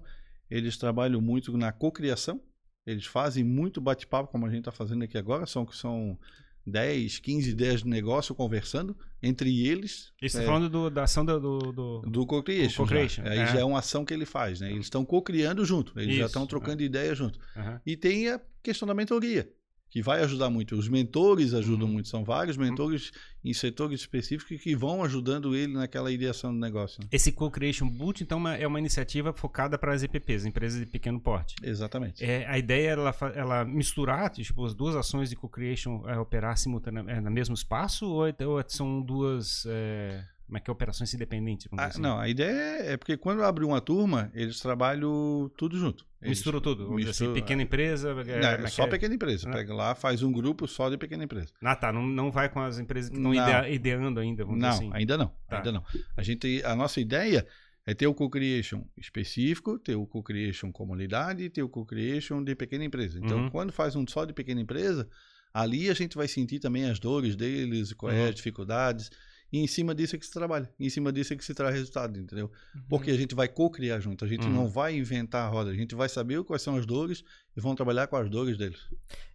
[0.51, 2.39] eles trabalham muito na cocriação.
[2.85, 5.47] Eles fazem muito bate-papo, como a gente está fazendo aqui agora.
[5.47, 6.19] São, são
[6.67, 10.13] 10, 15 ideias de negócio conversando entre eles.
[10.21, 11.41] Isso é, falando do, da ação do...
[11.41, 12.83] Do, do, do co-creation.
[12.83, 13.47] co-creation, Aí é.
[13.47, 14.71] já é uma ação que ele faz, né?
[14.71, 15.93] Eles estão co-criando junto.
[15.99, 17.39] Eles já Isso, estão trocando ideias junto.
[17.57, 17.81] Aham.
[17.85, 19.51] E tem a questão da mentoria,
[19.95, 20.75] que vai ajudar muito.
[20.75, 21.93] Os mentores ajudam Uhum.
[21.93, 22.09] muito.
[22.09, 23.13] São vários mentores
[23.45, 27.01] em setores específicos que vão ajudando ele naquela ideação do negócio.
[27.01, 27.07] né?
[27.13, 31.55] Esse Co-Creation Boot, então, é uma iniciativa focada para as EPPs, empresas de pequeno porte.
[31.63, 32.25] Exatamente.
[32.25, 36.59] É, a ideia é ela, ela misturar tipo, as duas ações de co-creation é, operar
[36.59, 41.13] simultaneamente no mesmo espaço ou, é- ou são duas é, como é que é, operações
[41.15, 41.67] independentes?
[41.77, 42.01] Ah, assim?
[42.01, 46.07] não, a ideia é porque quando abre uma turma, eles trabalham tudo junto.
[46.21, 46.97] Eles Misturam tudo.
[47.09, 48.11] Assim, pequena empresa.
[48.11, 48.87] é, Não, é é só é?
[48.89, 49.49] pequena empresa.
[49.49, 49.53] Ah.
[49.53, 51.49] Pega lá, faz um grupo só de pequena empresa.
[51.63, 51.93] Ah, tá.
[51.93, 53.43] Não, não vai com as empresas que estão Não.
[53.43, 54.91] idea- ideando ainda, vamos Não, dizer assim.
[54.95, 55.29] ainda não.
[55.49, 55.57] Tá.
[55.59, 55.85] Ainda não.
[56.17, 57.47] A, gente, a nossa ideia
[57.87, 62.85] é ter o co-creation específico, ter o co-creation comunidade e ter o co-creation de pequena
[62.85, 63.19] empresa.
[63.19, 63.51] Então, Uhum.
[63.51, 65.07] quando faz um só de pequena empresa,
[65.53, 68.29] ali a gente vai sentir também as dores deles, quais Uhum.
[68.29, 69.11] as dificuldades.
[69.55, 70.69] E em cima disso é que se trabalha.
[70.81, 72.51] Em cima disso é que se traz resultado, entendeu?
[72.89, 74.25] Porque a gente vai co-criar junto.
[74.25, 74.53] A gente Uhum.
[74.53, 75.71] não vai inventar a roda.
[75.71, 77.23] A gente vai saber quais são as dores
[77.57, 78.81] e vão trabalhar com as dores deles.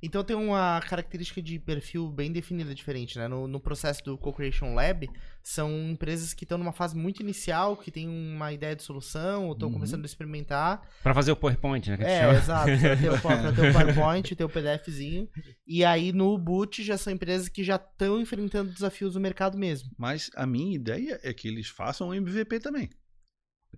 [0.02, 3.28] Então tem uma característica de perfil bem definida diferente, né?
[3.28, 5.10] No, no processo do Co-Creation Lab,
[5.42, 9.54] são empresas que estão numa fase muito inicial, que tem uma ideia de solução, ou
[9.54, 9.74] estão Uhum.
[9.76, 10.82] começando a experimentar.
[11.02, 11.98] Para fazer o PowerPoint, né?
[12.02, 12.38] É, chama.
[12.38, 12.66] exato.
[12.80, 15.30] Pra ter, o, ter o PowerPoint, ter o PDFzinho.
[15.66, 19.90] E aí no Boot já são empresas que já estão enfrentando desafios do mercado mesmo.
[19.98, 22.90] Mas a minha ideia é que eles façam um MVP também.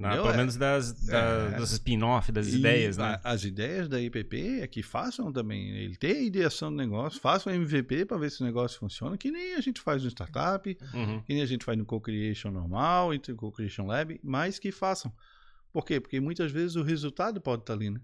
[0.01, 1.17] Na- pelo É- menos das, da-
[1.53, 1.57] é.
[1.57, 3.19] dos spin-off, das ideias, né?
[3.23, 5.69] a- As ideias da IPP é que façam também.
[5.69, 9.31] Ele tem a ideação do negócio, façam MVP para ver se o negócio funciona, que
[9.31, 11.21] nem a gente faz no startup, Uhum.
[11.21, 15.11] que nem a gente faz no Co-Creation normal, entre o Co-Creation Lab, mas que façam.
[15.71, 15.99] Por quê?
[16.01, 17.99] Porque muitas vezes o resultado pode estar ali, né?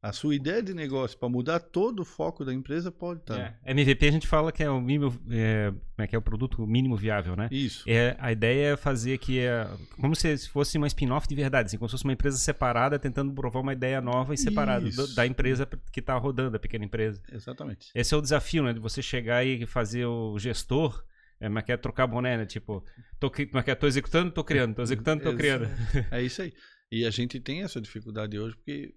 [0.00, 3.34] A sua ideia de negócio para mudar todo o foco da empresa pode estar.
[3.34, 3.54] ali.
[3.64, 3.70] É.
[3.72, 6.96] MVP a gente fala que é o mínimo, é, é que é o produto mínimo
[6.96, 7.48] viável, né?
[7.50, 7.82] Isso.
[7.84, 9.66] É, a ideia é fazer que é
[10.00, 13.32] como se fosse uma spin-off de verdade, assim, como se fosse uma empresa separada tentando
[13.32, 17.20] provar uma ideia nova e separada do- da empresa que está rodando, a pequena empresa.
[17.32, 17.88] Exatamente.
[17.92, 18.72] Esse é o desafio, né?
[18.72, 21.04] De você chegar e fazer o gestor,
[21.40, 22.46] é, mas quer trocar boné, né?
[22.46, 22.84] Tipo,
[23.18, 25.68] tô, mas quer, tô executando, tô criando, tô executando, tô criando.
[26.12, 26.52] É isso aí.
[26.90, 28.94] E a gente tem essa dificuldade hoje, porque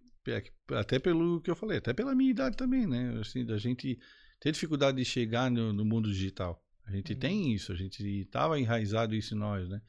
[0.71, 3.19] até pelo que eu falei, até pela minha idade também, né?
[3.19, 3.99] Assim, da gente
[4.39, 6.63] ter dificuldade de chegar no, no mundo digital.
[6.86, 9.81] A gente tem isso, a gente estava enraizado isso em nós, né?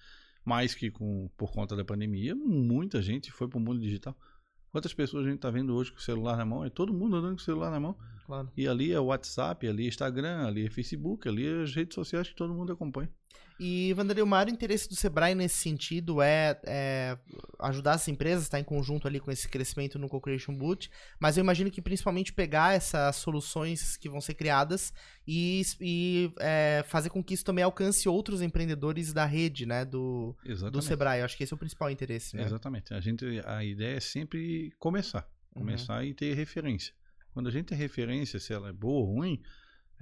[0.45, 4.17] Mais que com, por conta da pandemia, muita gente foi para o mundo digital.
[4.71, 6.65] Quantas pessoas a gente está vendo hoje com o celular na mão?
[6.65, 7.97] É todo mundo andando com o celular na mão.
[8.25, 8.51] Claro.
[8.57, 12.29] E ali é WhatsApp, ali é Instagram, ali é Facebook, ali é as redes sociais
[12.29, 13.11] que todo mundo acompanha.
[13.65, 17.17] E, Vanderlei, o maior interesse do Sebrae nesse sentido é, é
[17.61, 21.45] ajudar as empresas, estar em conjunto ali com esse crescimento no Co-Creation Boot, mas eu
[21.45, 24.93] imagino que principalmente pegar essas soluções que vão ser criadas
[25.25, 30.37] e, e, é, fazer com que isso também alcance outros empreendedores da rede, né, do,
[30.73, 30.83] do.
[30.83, 31.21] Sebrae.
[31.21, 32.43] Eu acho que esse é o principal interesse, né?
[32.43, 32.93] Exatamente.
[32.93, 35.25] A, gente, a ideia é sempre começar.
[35.55, 35.63] Uhum.
[35.63, 36.93] Começar e ter referência.
[37.33, 39.41] Quando a gente tem referência, se ela é boa ou ruim,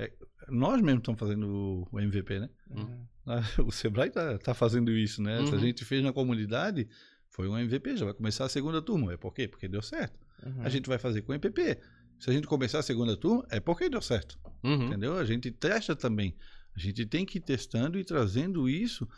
[0.05, 0.13] é-
[0.49, 2.49] nós mesmos estamos fazendo o- MVP, né?
[2.71, 3.07] Uhum.
[3.67, 5.39] O Sebrae está tá fazendo isso, né?
[5.47, 5.61] Se a Uhum.
[5.61, 6.89] gente fez na comunidade,
[7.29, 9.13] foi um MVP, já vai começar a segunda turma.
[9.13, 9.47] É por quê?
[9.47, 10.19] Porque deu certo.
[10.45, 10.63] Uhum.
[10.63, 11.79] A gente vai fazer com o MPP.
[12.19, 14.39] Se a gente começar a segunda turma, é porque deu certo.
[14.65, 14.87] Uhum.
[14.87, 15.17] Entendeu?
[15.17, 16.35] A gente testa também.
[16.75, 19.09] A gente tem que ir testando e trazendo isso,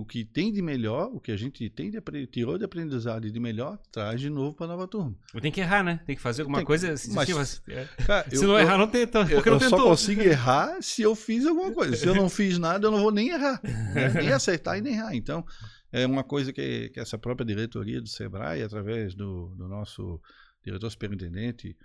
[0.00, 3.30] o que tem de melhor, o que a gente tem de, tirou de aprendizado e
[3.30, 5.14] de melhor, traz de novo para a nova turma.
[5.40, 6.00] Tem que errar, né?
[6.06, 6.94] Tem que fazer alguma Tem coisa.
[7.12, 7.84] mas- tipo, é.
[8.06, 9.20] Cara, Se não errar, não tenta.
[9.20, 9.90] eu, Porque não eu só tentou.
[9.90, 11.96] consigo errar se eu fiz alguma coisa.
[11.96, 13.60] Se eu não fiz nada, eu não vou nem errar.
[13.62, 14.12] né?
[14.14, 15.14] Nem acertar e nem errar.
[15.14, 15.44] Então,
[15.92, 20.20] é uma coisa que, que essa própria diretoria do Sebrae, através do, do nosso
[20.64, 21.76] diretor superintendente,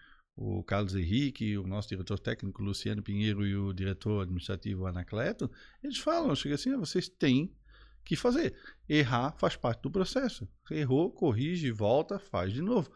[0.42, 5.52] o Carlos Henrique, o nosso diretor técnico Luciano Pinheiro e o diretor administrativo Anacleto,
[5.84, 7.52] eles falam, chega assim, "Ah, vocês têm
[8.10, 8.56] que fazer.
[8.88, 10.50] Errar faz parte do processo.
[10.72, 12.90] Errou, corrige, volta, faz de novo.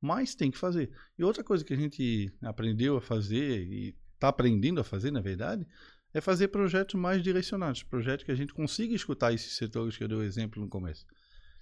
[0.00, 0.90] Mas tem que fazer.
[1.16, 5.20] E outra coisa que a gente aprendeu a fazer e está aprendendo a fazer, na
[5.20, 5.64] verdade,
[6.12, 7.84] é fazer projetos mais direcionados.
[7.84, 11.06] Projetos que a gente consiga escutar esses setores que eu dei o exemplo no começo.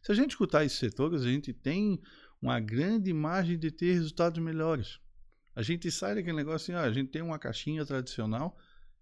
[0.02, 2.00] Se a gente escutar esses setores, a gente tem
[2.40, 4.98] uma grande margem de ter resultados melhores.
[5.54, 8.56] A gente sai daquele negócio assim, ah, a gente tem uma caixinha tradicional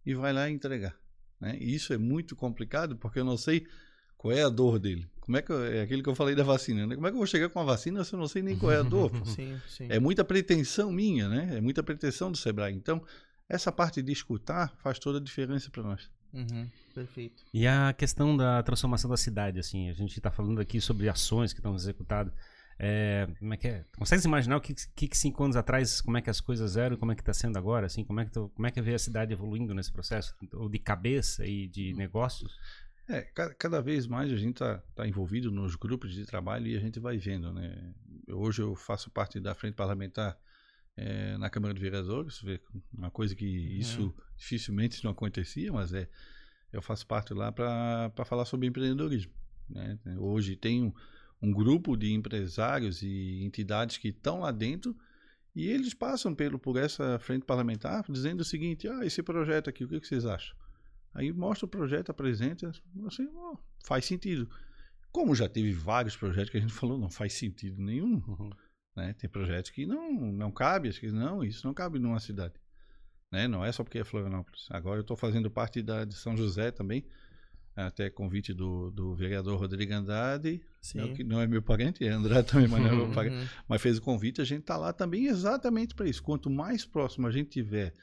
[0.04, 0.96] e vai lá entregar.
[1.40, 1.56] Né?
[1.60, 3.66] E isso é muito complicado porque eu não sei
[4.22, 5.04] qual é a dor dele.
[5.20, 6.94] Como é que eu- é aquilo que eu falei da vacina, né?
[6.94, 8.70] Como é que eu vou chegar com a vacina se eu não sei nem qual
[8.70, 9.10] é a dor?
[9.26, 9.86] Sim, sim.
[9.88, 11.56] É muita pretensão minha, né?
[11.56, 12.72] É muita pretensão do Sebrae.
[12.72, 13.02] Então,
[13.48, 16.08] essa parte de escutar faz toda a diferença para nós.
[16.32, 17.42] Uhum, perfeito.
[17.52, 21.52] E a questão da transformação da cidade, assim, a gente está falando aqui sobre ações
[21.52, 22.32] que estão executadas.
[22.78, 23.84] É, como é que é?
[23.96, 26.96] Consegue imaginar o que, que, que, cinco anos atrás, como é que as coisas eram,
[26.96, 28.94] como é que está sendo agora, assim, como é que tu, como é que vê
[28.94, 32.56] a cidade evoluindo nesse processo, ou de cabeça e de negócios?
[33.08, 33.22] É,
[33.58, 37.00] cada vez mais a gente está tá envolvido nos grupos de trabalho e a gente
[37.00, 37.92] vai vendo, né?
[38.28, 40.38] Hoje eu faço parte da frente parlamentar
[40.96, 42.42] é, na Câmara de Vereadores,
[42.92, 44.14] uma coisa que isso uhum.
[44.36, 46.08] dificilmente não acontecia, mas é
[46.72, 49.32] eu faço parte lá para falar sobre empreendedorismo.
[49.68, 49.98] Né?
[50.18, 50.92] Hoje tem um,
[51.40, 54.96] um, grupo de empresários e entidades que estão lá dentro
[55.54, 59.84] e eles passam pelo, por essa frente parlamentar dizendo o seguinte: ah, esse projeto aqui,
[59.84, 60.56] o que, que vocês acham?
[61.14, 62.72] Aí mostra o projeto, apresenta,
[63.06, 64.48] assim, oh, faz sentido.
[65.10, 68.22] Como já teve vários projetos que a gente falou, não faz sentido nenhum.
[68.26, 68.50] Uhum.
[68.96, 69.14] Né?
[69.14, 72.54] Tem projetos que não, não cabe, acho que não, isso não cabe numa cidade.
[73.30, 73.46] Né?
[73.48, 74.66] Não é só porque é Florianópolis.
[74.70, 77.04] Agora eu estou fazendo parte da, de São José também,
[77.74, 80.60] até convite do, do vereador Rodrigo Andrade,
[80.94, 83.48] né, que não é meu parente, é Andrade também, mas não é meu parente, uhum.
[83.66, 86.22] mas fez o convite, a gente está lá também exatamente para isso.
[86.22, 87.94] Quanto mais próximo a gente tiver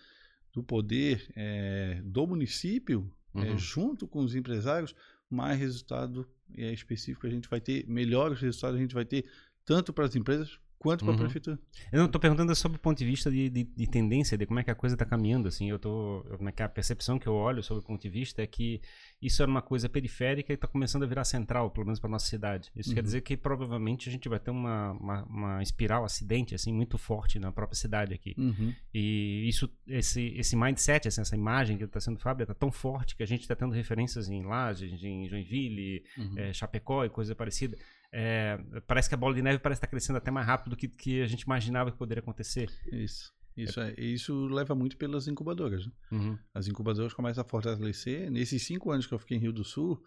[0.54, 3.46] do poder é, do município, é, uhum.
[3.46, 4.96] é, junto com os empresários,
[5.30, 9.26] mais resultado é, específico a gente vai ter, melhores resultados a gente vai ter,
[9.64, 11.20] tanto para as empresas quanto para a uhum.
[11.24, 11.60] prefeitura.
[11.92, 14.62] Eu não estou perguntando sobre o ponto de vista de, de, de, tendência, de como
[14.62, 15.50] é que a coisa está caminhando.
[15.50, 18.10] Assim, eu tô, como é que a percepção que eu olho sobre o ponto de
[18.10, 18.82] vista é que
[19.22, 22.26] isso era uma coisa periférica e está começando a virar central, pelo menos para nossa
[22.26, 22.72] cidade.
[22.74, 22.96] Isso uhum.
[22.96, 26.98] quer dizer que provavelmente a gente vai ter uma, uma, uma, espiral acidente assim muito
[26.98, 28.34] forte na própria cidade aqui.
[28.38, 28.74] Uhum.
[28.94, 33.18] E isso, esse, esse mindset, assim, essa imagem que está sendo fábrica está tão forte
[33.18, 36.06] que a gente está tendo referências em Lages, em Joinville,
[36.38, 37.78] é, Chapecó e coisa parecida
[38.12, 40.88] é, parece que a bola de neve parece estar crescendo até mais rápido do que,
[40.88, 42.70] que a gente imaginava que poderia acontecer.
[42.92, 43.34] Isso.
[43.56, 45.86] Isso, é, isso leva muito pelas incubadoras.
[45.86, 45.92] Né?
[46.12, 46.38] Uhum.
[46.54, 48.32] As incubadoras começam a fortalecer.
[48.32, 50.02] Nesses cinco anos que eu fiquei em Rio do Sul,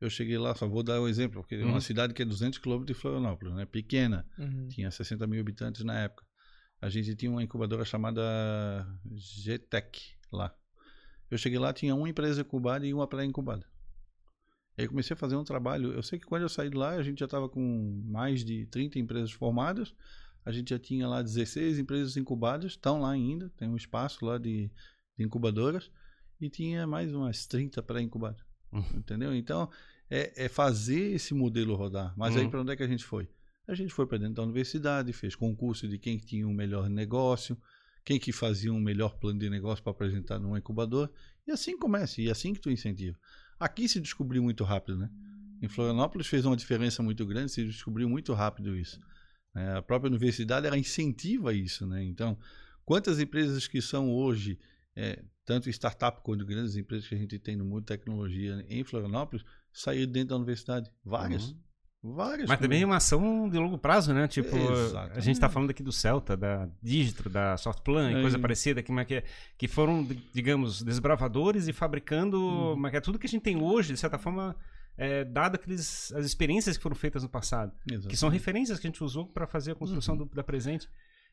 [0.00, 1.62] eu cheguei lá, só vou dar um exemplo, porque uhum.
[1.62, 3.64] é uma cidade que é 200 quilômetros de Florianópolis, né?
[3.64, 4.68] pequena, uhum.
[4.68, 6.24] tinha 60 mil habitantes na época.
[6.80, 10.54] A gente tinha uma incubadora chamada GTEC lá.
[11.30, 13.66] Eu cheguei lá, tinha uma empresa incubada e uma pré-incubada.
[14.78, 15.92] Aí comecei a fazer um trabalho.
[15.92, 18.66] Eu sei que quando eu saí de lá, a gente já estava com mais de
[18.66, 19.94] 30 empresas formadas.
[20.44, 24.38] A gente já tinha lá 16 empresas incubadas, estão lá ainda, tem um espaço lá
[24.38, 24.70] de,
[25.18, 25.90] de incubadoras.
[26.40, 28.44] E tinha mais umas 30 pré-incubadas.
[28.70, 28.84] Uhum.
[28.96, 29.34] Entendeu?
[29.34, 29.70] Então,
[30.10, 32.12] é, é, fazer esse modelo rodar.
[32.16, 32.42] Mas uhum.
[32.42, 33.28] aí para onde é que a gente foi?
[33.66, 37.58] A gente foi para dentro da universidade, fez concurso de quem tinha um melhor negócio,
[38.04, 41.10] quem que fazia um melhor plano de negócio para apresentar num incubador.
[41.46, 43.18] E assim começa, e é assim que tu incentiva.
[43.58, 45.10] Aqui se descobriu muito rápido, né?
[45.62, 49.00] Em Florianópolis fez uma diferença muito grande, se descobriu muito rápido isso.
[49.54, 52.04] É, a própria universidade ela incentiva isso, né?
[52.04, 52.38] Então,
[52.84, 54.58] quantas empresas que são hoje,
[54.94, 58.84] é, tanto startup quanto grandes empresas que a gente tem no mundo de tecnologia em
[58.84, 60.90] Florianópolis, saíram dentro da universidade?
[61.02, 61.48] Várias.
[61.48, 61.65] Uhum.
[62.14, 64.28] Várias Mas também é uma ação de longo prazo, né?
[64.28, 65.18] Tipo, Exatamente.
[65.18, 68.92] a gente está falando aqui do Celta, da Digitro, da Softplan e coisa parecida, que,
[69.04, 69.24] que,
[69.58, 72.90] que foram, digamos, desbravadores e fabricando hum.
[72.90, 74.54] que é tudo que a gente tem hoje, de certa forma,
[74.96, 77.72] é, dado aqueles, as experiências que foram feitas no passado.
[77.86, 78.08] Exatamente.
[78.08, 80.26] Que são referências que a gente usou para fazer a construção uhum.
[80.26, 80.88] do, da presente.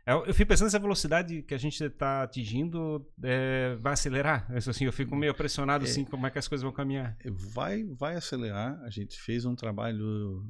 [0.06, 4.46] Eu, eu fico pensando se a velocidade que a gente está atingindo é, vai acelerar.
[4.56, 7.18] Isso, assim, eu fico meio pressionado é, assim, como é que as coisas vão caminhar.
[7.26, 8.82] Vai, vai acelerar.
[8.84, 10.46] A gente fez um trabalho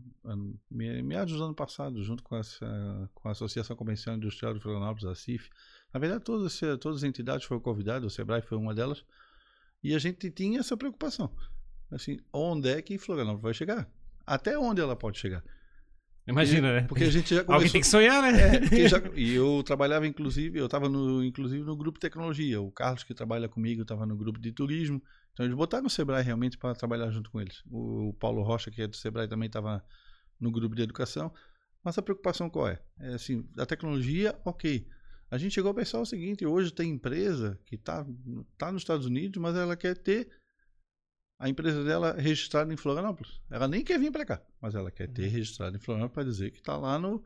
[0.70, 5.14] meados do ano passado, junto com, essa, com a Associação Comercial Industrial de Florianópolis, a
[5.14, 5.50] CIF.
[5.94, 9.06] Na verdade, todas, todas as entidades foram convidadas, o Sebrae foi uma delas,
[9.84, 11.32] e a gente tinha essa preocupação.
[11.92, 13.88] Assim, onde é que Florianópolis vai chegar?
[14.26, 15.44] Até onde ela pode chegar?
[16.28, 16.82] Imagina, e, né?
[16.88, 17.56] Porque a gente já começou...
[17.56, 18.32] Alguém tem que sonhar, né?
[18.72, 19.02] É, já...
[19.16, 22.62] e eu trabalhava, inclusive, eu estava no, inclusive no grupo tecnologia.
[22.62, 25.02] O Carlos, que trabalha comigo, estava no grupo de turismo.
[25.34, 27.62] Então eles botaram o Sebrae realmente para trabalhar junto com eles.
[27.70, 29.84] O Paulo Rocha, que é do Sebrae, também estava
[30.40, 31.34] no grupo de educação.
[31.84, 32.80] Mas a preocupação qual é?
[33.00, 34.88] É assim, a tecnologia, ok.
[35.30, 38.06] A gente chegou a pensar o seguinte, hoje tem empresa que está
[38.58, 40.30] tá nos Estados Unidos, mas ela quer ter
[41.44, 43.42] a empresa dela registrada em Florianópolis.
[43.52, 45.30] Ela nem quer vir para cá, mas ela quer ter uhum.
[45.30, 47.22] registrado em Florianópolis para dizer que está lá no,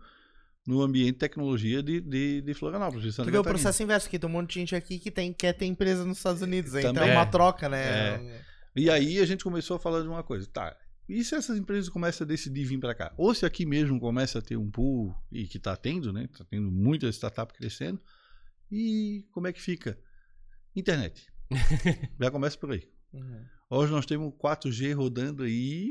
[0.66, 3.16] no ambiente de tecnologia de, de, de Florianópolis.
[3.16, 5.54] Tu vê o processo inverso, que tem um monte de gente aqui que tem, quer
[5.54, 6.72] ter empresa nos Estados Unidos.
[6.72, 8.16] Também, então é uma troca, né?
[8.16, 8.42] É.
[8.76, 10.50] E aí a gente começou a falar de uma coisa.
[10.52, 10.76] Tá,
[11.08, 13.14] e se essas empresas começam a decidir vir para cá?
[13.18, 16.24] Ou se aqui mesmo começa a ter um pool, e que está tendo, né?
[16.24, 18.02] Está tendo muitas startups crescendo.
[18.72, 19.96] E como é que fica?
[20.76, 21.28] Internet.
[22.20, 22.90] Já começa por aí.
[23.14, 23.57] Uhum.
[23.70, 25.90] Hoje nós temos 4G rodando aí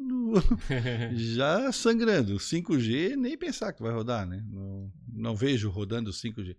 [0.00, 0.34] no...
[1.14, 2.36] já sangrando.
[2.36, 4.44] 5G nem pensar que vai rodar, né?
[4.50, 6.56] Não, não vejo rodando 5G.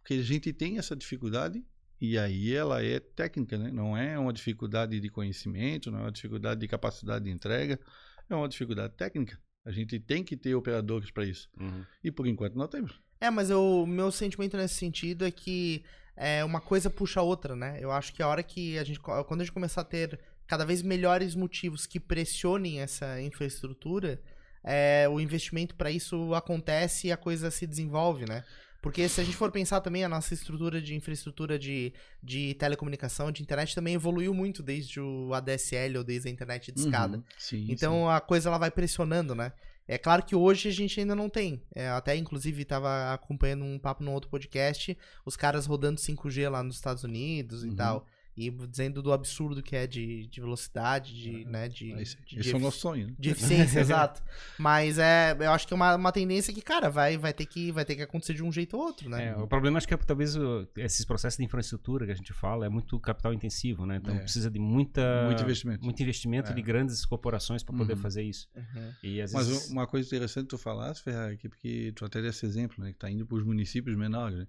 [0.00, 1.64] Porque a gente tem essa dificuldade
[1.98, 3.70] E aí ela é técnica, né?
[3.70, 7.80] Não é uma dificuldade de conhecimento, não é uma dificuldade de capacidade de entrega,
[8.28, 9.40] é uma dificuldade técnica.
[9.64, 11.48] A gente tem que ter operadores para isso.
[11.58, 11.82] Uhum.
[12.02, 13.00] E por enquanto não temos.
[13.18, 15.82] É, mas o meu sentimento nesse sentido é que
[16.16, 17.78] é, uma coisa puxa a outra, né?
[17.80, 19.00] Eu acho que a hora que a gente.
[19.00, 24.20] Quando a gente começar a ter cada vez melhores motivos que pressionem essa infraestrutura,
[24.62, 28.44] é, o investimento para isso acontece e a coisa se desenvolve, né?
[28.84, 31.90] Porque se a gente for pensar também, a nossa estrutura de infraestrutura de,
[32.22, 36.80] de telecomunicação, de internet, também evoluiu muito desde o ADSL ou desde a internet de
[36.80, 37.16] escada.
[37.16, 37.24] Uhum.
[37.38, 38.08] Sim, Então sim.
[38.10, 39.54] a coisa ela vai pressionando, né?
[39.86, 41.62] É claro que hoje a gente ainda não tem.
[41.74, 46.62] É, até inclusive estava acompanhando um papo num outro podcast, os caras rodando 5G lá
[46.62, 47.76] nos Estados Unidos e Uhum.
[47.76, 48.06] tal.
[48.36, 52.52] E dizendo do absurdo que é de, de velocidade, de, né, de, Esse, de, esse
[52.52, 53.06] é o nosso sonho.
[53.06, 53.14] Né?
[53.16, 54.20] de eficiência, exato.
[54.58, 57.70] Mas é, eu acho que é uma, uma tendência que, cara, vai, vai, ter que,
[57.70, 59.28] vai ter que acontecer de um jeito ou outro, né?
[59.28, 60.34] É, o problema acho que é que talvez
[60.76, 63.96] esses processos de infraestrutura que a gente fala é muito capital intensivo, né?
[64.02, 64.18] Então É.
[64.18, 65.84] precisa de muita Muito investimento.
[65.84, 66.54] muito investimento É.
[66.54, 68.00] de grandes corporações para poder Uhum.
[68.00, 68.48] fazer isso.
[68.56, 68.92] Uhum.
[69.02, 72.20] E às Mas vezes u- uma coisa interessante tu falasse, Ferrari, aqui, porque tu até
[72.20, 72.92] desse exemplo, né?
[72.92, 74.46] Que tá indo para os municípios menores, né?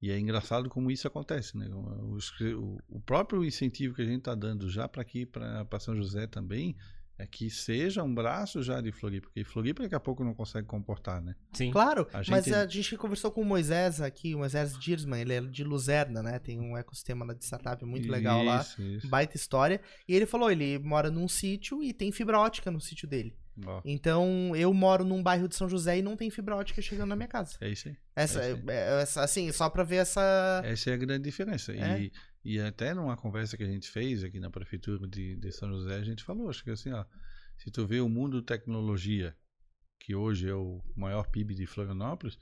[0.00, 1.68] E é engraçado como isso acontece, né?
[2.10, 5.96] Os- o, o próprio incentivo que a gente está dando já para aqui, para São
[5.96, 6.76] José também,
[7.20, 10.68] é que seja um braço já de Floripa, porque Floripa daqui a pouco não consegue
[10.68, 11.34] comportar, né?
[11.52, 11.72] sim.
[11.72, 15.32] Claro, A mas gente- a gente conversou com o Moisés aqui, o Moisés Dirsman, ele
[15.32, 16.38] é de Luzerna, né?
[16.38, 18.60] Tem um ecossistema lá de startup muito legal lá.
[18.60, 19.08] Isso, isso.
[19.08, 19.80] Baita história.
[20.06, 23.34] E ele falou, ele mora num sítio e tem fibra ótica no sítio dele.
[23.84, 27.16] Então, eu moro num bairro de São José e não tem fibra ótica chegando na
[27.16, 27.56] minha casa.
[27.60, 27.96] é isso aí.
[28.16, 30.62] Essa, É isso é- essa- assim, só pra ver essa...
[30.64, 31.72] Essa é a grande diferença.
[31.72, 32.02] É.
[32.02, 32.12] E,
[32.44, 35.96] e até numa conversa que a gente fez aqui na prefeitura de, de São José,
[35.96, 37.04] a gente falou, acho que assim, ó,
[37.56, 39.36] se tu vê o mundo tecnologia,
[40.00, 42.38] que hoje é o maior PIB de Florianópolis,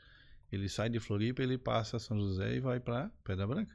[0.52, 3.74] ele sai de Floripa, ele passa a São José e vai para Pedra Branca,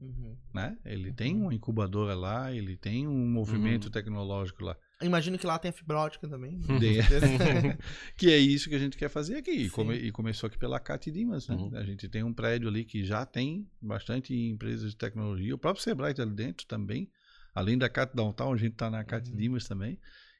[0.00, 0.36] Uhum.
[0.52, 0.76] né?
[0.84, 3.90] Ele tem uma incubadora lá, ele tem um movimento Uhum.
[3.92, 4.76] tecnológico lá.
[5.04, 6.60] Imagino que lá tem a fibra ótica também.
[6.60, 7.26] Com certeza.
[8.16, 9.50] que é isso que a gente quer fazer aqui.
[9.50, 11.56] E, come- e começou aqui pela Cat Dimas, né?
[11.56, 11.76] Uhum.
[11.76, 15.54] A gente tem um prédio ali que já tem bastante empresas de tecnologia.
[15.54, 17.10] O próprio Sebrae está ali dentro também.
[17.54, 19.36] Além da Cat Downtown, a gente está na Cat Uhum.
[19.36, 19.98] Dimas também.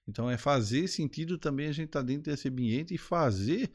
[0.09, 3.71] Então é fazer sentido também a gente estar dentro desse ambiente e fazer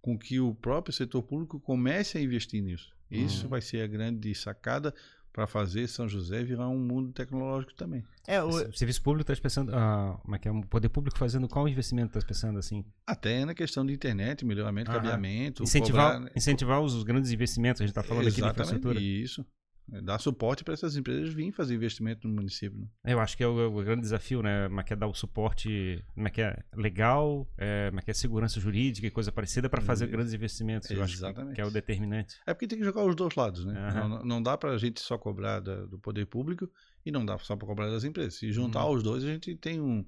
[0.00, 2.94] com que o próprio setor público comece a investir nisso.
[3.10, 3.50] Isso Uhum.
[3.50, 4.94] vai ser a grande sacada
[5.36, 8.02] para fazer São José virar um mundo tecnológico também.
[8.26, 10.50] É, o, O serviço público está pensando, ah, como é que é?
[10.50, 12.82] O poder público fazendo qual investimento está pensando assim?
[13.06, 14.98] Até na questão de internet, melhoramento, Aham.
[14.98, 18.62] cabeamento, Incentivar, cobrar- incentivar os, os grandes investimentos, a gente está falando aqui de Exatamente,
[18.62, 18.98] infraestrutura.
[18.98, 19.44] Isso.
[19.92, 22.78] É, Dar suporte para essas empresas virem fazer investimento no município.
[22.80, 22.88] né?
[23.14, 24.66] Eu acho que é o, o grande desafio, né?
[24.68, 28.02] Como é que é dar o suporte, como é que é legal, é, como é
[28.02, 30.12] que é segurança jurídica e coisa parecida para fazer Isso.
[30.12, 30.90] grandes investimentos.
[30.90, 31.54] Eu acho que- Exatamente.
[31.54, 32.34] que é o determinante.
[32.46, 33.78] É porque tem que jogar os dois lados, né?
[33.78, 34.08] Aham.
[34.08, 36.68] Não, não dá para a gente só cobrar da- do poder público
[37.04, 38.34] e não dá só para cobrar das empresas.
[38.34, 38.92] Se juntar Uhum.
[38.96, 40.04] os dois, a gente tem um-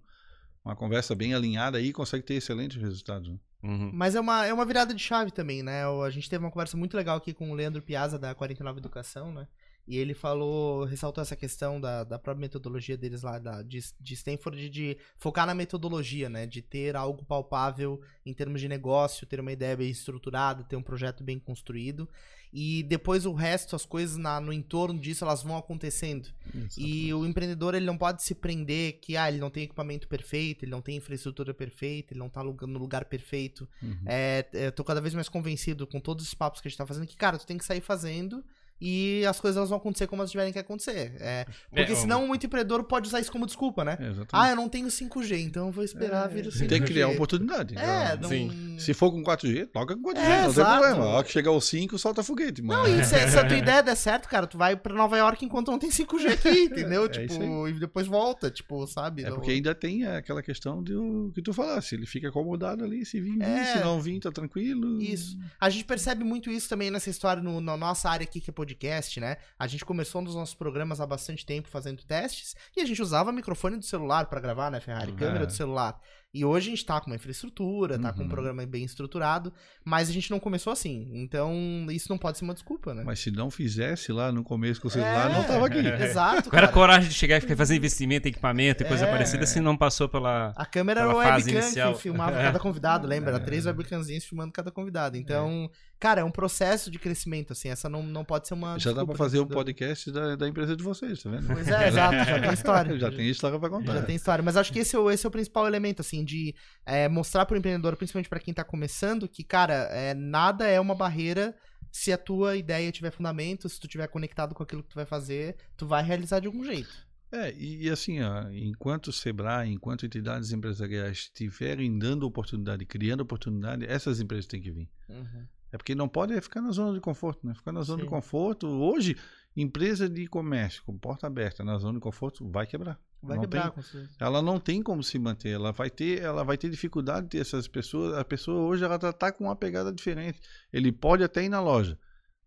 [0.65, 3.29] uma conversa bem alinhada aí e consegue ter excelentes resultados.
[3.29, 3.39] né?
[3.63, 3.91] Uhum.
[3.93, 5.83] Mas é uma, é uma virada de chave também, né?
[5.85, 9.33] A gente teve uma conversa muito legal aqui com o Leandro Piazza, da 49 Educação,
[9.33, 9.47] né?
[9.89, 14.15] E ele falou, ressaltou essa questão da, da própria metodologia deles lá, da, de, de
[14.15, 16.47] Stanford, de, focar na metodologia, né?
[16.47, 20.83] De ter algo palpável em termos de negócio, ter uma ideia bem estruturada, ter um
[20.83, 22.07] projeto bem construído.
[22.53, 26.29] E depois o resto, as coisas na- no entorno disso, elas vão acontecendo.
[26.77, 30.67] E o empreendedor, ele não pode se prender que, ah, ele não tem equipamento perfeito,
[30.67, 33.67] ele não tem infraestrutura perfeita, ele não tá no lugar perfeito.
[33.83, 34.03] Uhum.
[34.05, 36.87] É, eu tô cada vez mais convencido com todos os papos que a gente tá
[36.87, 38.45] fazendo que, cara, tu tem que sair fazendo
[38.81, 41.15] e as coisas elas vão acontecer como elas tiverem que acontecer.
[41.21, 43.97] É, porque É, senão muito empreendedor pode usar isso como desculpa, né?
[44.01, 44.27] É.
[44.33, 46.69] Ah, eu não tenho 5G, então eu vou esperar vir o 5G.
[46.69, 47.77] tem que criar oportunidade.
[47.77, 48.29] É, Então, não...
[48.29, 48.77] Sim.
[48.79, 50.71] Se for com 4G, toca com 4G, É, não exato.
[50.71, 51.05] tem problema.
[51.11, 52.63] A hora que chegar o 5, solta foguete.
[52.63, 52.77] Mas...
[52.77, 55.45] Não, e se, se a tua ideia der certo, cara, tu vai pra Nova York
[55.45, 57.05] enquanto não tem 5G aqui, entendeu?
[57.07, 59.23] É tipo, e depois volta, tipo, sabe?
[59.25, 61.95] É Não- porque ainda tem aquela questão do que tu falasse.
[61.95, 63.65] Ele fica acomodado ali, se vir, vir, É.
[63.65, 65.01] se não vir, tá tranquilo.
[65.03, 65.37] Isso.
[65.61, 68.53] A gente percebe muito isso também nessa história, no- na nossa área aqui, que é
[68.69, 69.37] podcast, né?
[69.59, 73.33] A gente começou nos nossos programas há bastante tempo fazendo testes e a gente usava
[73.33, 75.13] microfone do celular pra gravar, né, Ferrari?
[75.13, 75.17] Uhum.
[75.17, 76.01] Câmera do celular.
[76.35, 78.29] E hoje a gente tá com uma infraestrutura, tá com um Uhum.
[78.29, 79.51] programa bem estruturado,
[79.83, 81.09] mas a gente não começou assim.
[81.15, 83.03] Então, isso não pode ser uma desculpa, né?
[83.03, 85.33] Mas se não fizesse lá no começo com o celular, É.
[85.33, 85.79] não tava aqui.
[86.05, 86.51] Exato.
[86.51, 86.73] Qual era a cara.
[86.73, 89.11] coragem de chegar e fazer investimento em equipamento e coisa É.
[89.11, 90.53] parecida se não passou pela.
[90.55, 91.95] A câmera era o fase webcam inicial.
[91.95, 93.31] que filmava cada convidado, lembra?
[93.31, 95.17] Era três webcamzinhas filmando cada convidado.
[95.17, 97.71] Então, cara, é um processo de crescimento, assim.
[97.71, 98.79] Essa não, não pode ser uma.
[98.79, 99.65] Já dá pra fazer um empreendedor.
[99.65, 101.47] podcast da, da empresa de vocês, tá vendo?
[101.47, 102.99] Pois é, exato, já tem história.
[102.99, 103.95] Já tem história pra contar.
[103.95, 104.45] Já tem história.
[104.45, 106.55] Mas acho que esse é o, esse é o principal elemento, assim, de
[106.85, 110.95] é, mostrar pro empreendedor, principalmente pra quem tá começando, que, cara, é, nada é uma
[110.95, 111.55] barreira
[111.91, 115.07] se a tua ideia tiver fundamento, se tu tiver conectado com aquilo que tu vai
[115.07, 117.09] fazer, tu vai realizar de algum jeito.
[117.31, 123.21] É, e, e assim, ó, enquanto o Sebrae, enquanto entidades empresariais estiverem dando oportunidade, criando
[123.21, 124.89] oportunidade, essas empresas têm que vir.
[125.09, 125.47] Uhum.
[125.71, 127.55] É porque não pode ficar na zona de conforto, né?
[127.55, 128.07] Ficar na zona Sim.
[128.07, 128.67] de conforto.
[128.67, 129.17] Hoje,
[129.61, 132.99] empresa de comércio com porta aberta na zona de conforto vai quebrar.
[133.21, 134.13] Vai Não quebrar, tem- com certeza.
[134.21, 137.39] ela não tem como se manter, ela vai ter, ela vai ter dificuldade de ter
[137.39, 138.17] essas pessoas.
[138.17, 140.41] A pessoa hoje ela tá, tá com uma pegada diferente.
[140.73, 141.99] Ele pode até ir na loja,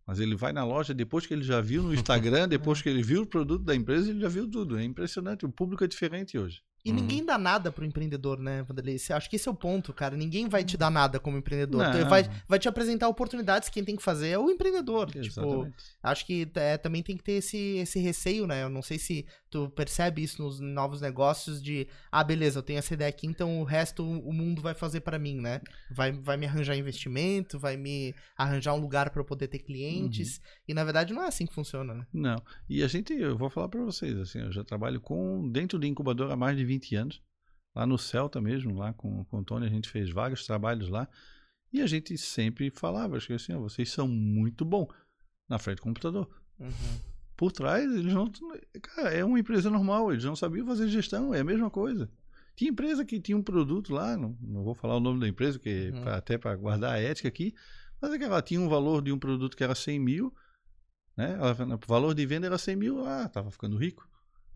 [0.07, 3.03] mas ele vai na loja depois que ele já viu no Instagram, depois que ele
[3.03, 4.77] viu o produto da empresa, ele já viu tudo.
[4.77, 6.61] É impressionante, o público é diferente hoje.
[6.83, 6.95] E Uhum.
[6.95, 8.97] ninguém dá nada pro empreendedor, né, Vanderlei?
[8.97, 10.17] Você- Acho que esse é o ponto, cara.
[10.17, 11.83] Ninguém vai te dar nada como empreendedor.
[11.83, 12.09] Não.
[12.09, 15.05] Vai, vai te apresentar oportunidades, quem tem que fazer é o empreendedor.
[15.11, 15.75] Tipo, Exatamente.
[16.01, 18.63] acho que é, também tem que ter esse, esse receio, né?
[18.63, 22.79] Eu não sei se tu percebe isso nos novos negócios de, ah, beleza, eu tenho
[22.79, 25.59] essa ideia aqui, então o resto o mundo vai fazer pra mim, né?
[25.91, 30.37] Vai, vai me arranjar investimento, vai me arranjar um lugar pra eu poder ter clientes.
[30.37, 30.43] Uhum.
[30.69, 32.07] E na verdade não é assim que funciona, né?
[32.13, 32.41] Não.
[32.69, 35.85] E a gente, eu vou falar para vocês, assim, eu já trabalho com dentro de
[35.85, 37.21] incubadora há mais de 20 anos.
[37.75, 41.07] Lá no Celta mesmo, lá com, com o Tony, a gente fez vários trabalhos lá.
[41.73, 44.87] E a gente sempre falava, acho que assim, ó, vocês são muito bom
[45.47, 46.29] na frente do computador.
[46.59, 47.10] Uhum.
[47.41, 48.31] Por trás, eles não.
[48.83, 52.07] Cara, é uma empresa normal, eles não sabiam fazer gestão, é a mesma coisa.
[52.55, 55.57] Tinha empresa que tinha um produto lá, não, não vou falar o nome da empresa,
[55.57, 56.01] que Uhum.
[56.03, 57.55] pra- até para guardar a ética aqui,
[57.99, 60.31] mas é que ela tinha um valor de um produto que era 100 mil,
[61.17, 61.33] né?
[61.33, 64.07] Ela, o valor de venda era 100 mil, ah, tava ficando rico.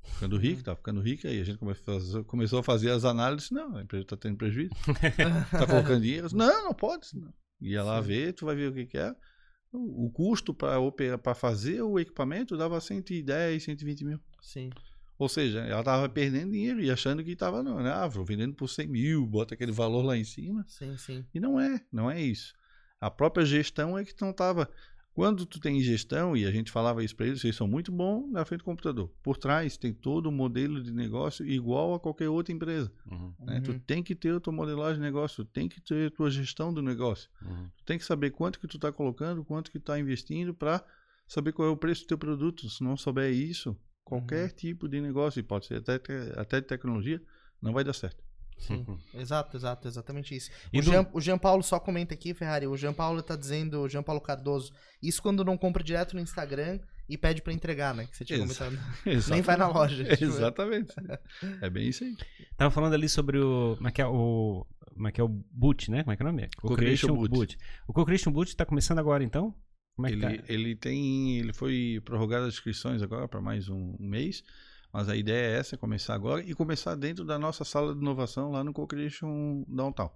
[0.04, 3.04] Ficando rico, tava ficando rico, aí a gente começou a fazer, começou a fazer as
[3.04, 4.76] análises, não, a empresa está tendo prejuízo,
[5.52, 7.34] tá colocando dinheiro, não, não pode, não.
[7.60, 8.08] ia lá Sim.
[8.10, 9.16] ver, tu vai ver o que que é,
[9.78, 14.20] o custo para fazer o equipamento dava 110, 120 mil.
[14.42, 14.70] Sim.
[15.18, 17.92] Ou seja, ela estava perdendo dinheiro e achando que estava, não, né?
[17.92, 20.66] Ah, vou vendendo por 100 mil, bota aquele valor lá em cima.
[20.68, 21.26] Sim, sim.
[21.34, 22.54] E não é, não é isso.
[23.00, 24.70] A própria gestão é que não estava.
[25.16, 28.30] Quando tu tem gestão, e a gente falava isso para eles, vocês são muito bons
[28.30, 29.10] na frente do computador.
[29.24, 32.92] Por trás tem todo o modelo de negócio igual a qualquer outra empresa.
[33.10, 33.62] Uhum, né?
[33.62, 33.80] Tu Uhum.
[33.80, 36.74] tem que ter a tua modelagem de negócio, tu tem que ter a tua gestão
[36.74, 37.30] do negócio.
[37.42, 37.70] uhum.
[37.78, 40.84] Tu tem que saber quanto que tu está colocando, quanto que tu está investindo para
[41.26, 42.70] saber qual é o preço do teu produto.
[42.70, 46.68] Se não souber isso, qualquer tipo de negócio, e pode ser até, te- até de
[46.68, 47.22] tecnologia,
[47.62, 48.22] não vai dar certo.
[48.58, 48.86] Sim.
[49.14, 50.50] Exato, exato, exatamente isso.
[50.74, 52.66] O, do- Jean, o Jean Paulo só comenta aqui, Ferrari.
[52.68, 56.22] O Jean Paulo tá dizendo, o Jean Paulo Cardoso, isso quando não compra direto no
[56.22, 58.08] Instagram e pede pra entregar, né?
[58.08, 58.86] Que você tinha Exa- comentado.
[59.06, 59.46] Exatamente.
[59.46, 60.24] vai na loja, tipo.
[60.24, 60.94] Exatamente.
[61.62, 62.16] É bem isso aí.
[62.58, 63.76] Tava falando ali sobre o.
[63.76, 64.66] Como é que é o.
[64.94, 66.04] Como é que é o boot, né?
[66.04, 66.50] Como é que é o nome?
[66.58, 67.58] Co-creation boot.
[67.88, 69.54] O Co-Creation Boot tá começando agora, então?
[69.98, 70.44] Como é que Ele, tá?
[70.48, 71.38] ele tem.
[71.40, 74.42] Ele foi prorrogado as inscrições agora para mais um, um mês.
[74.96, 78.50] Mas a ideia é essa, começar agora e começar dentro da nossa sala de inovação
[78.50, 80.10] lá no Co-Creation Downtown.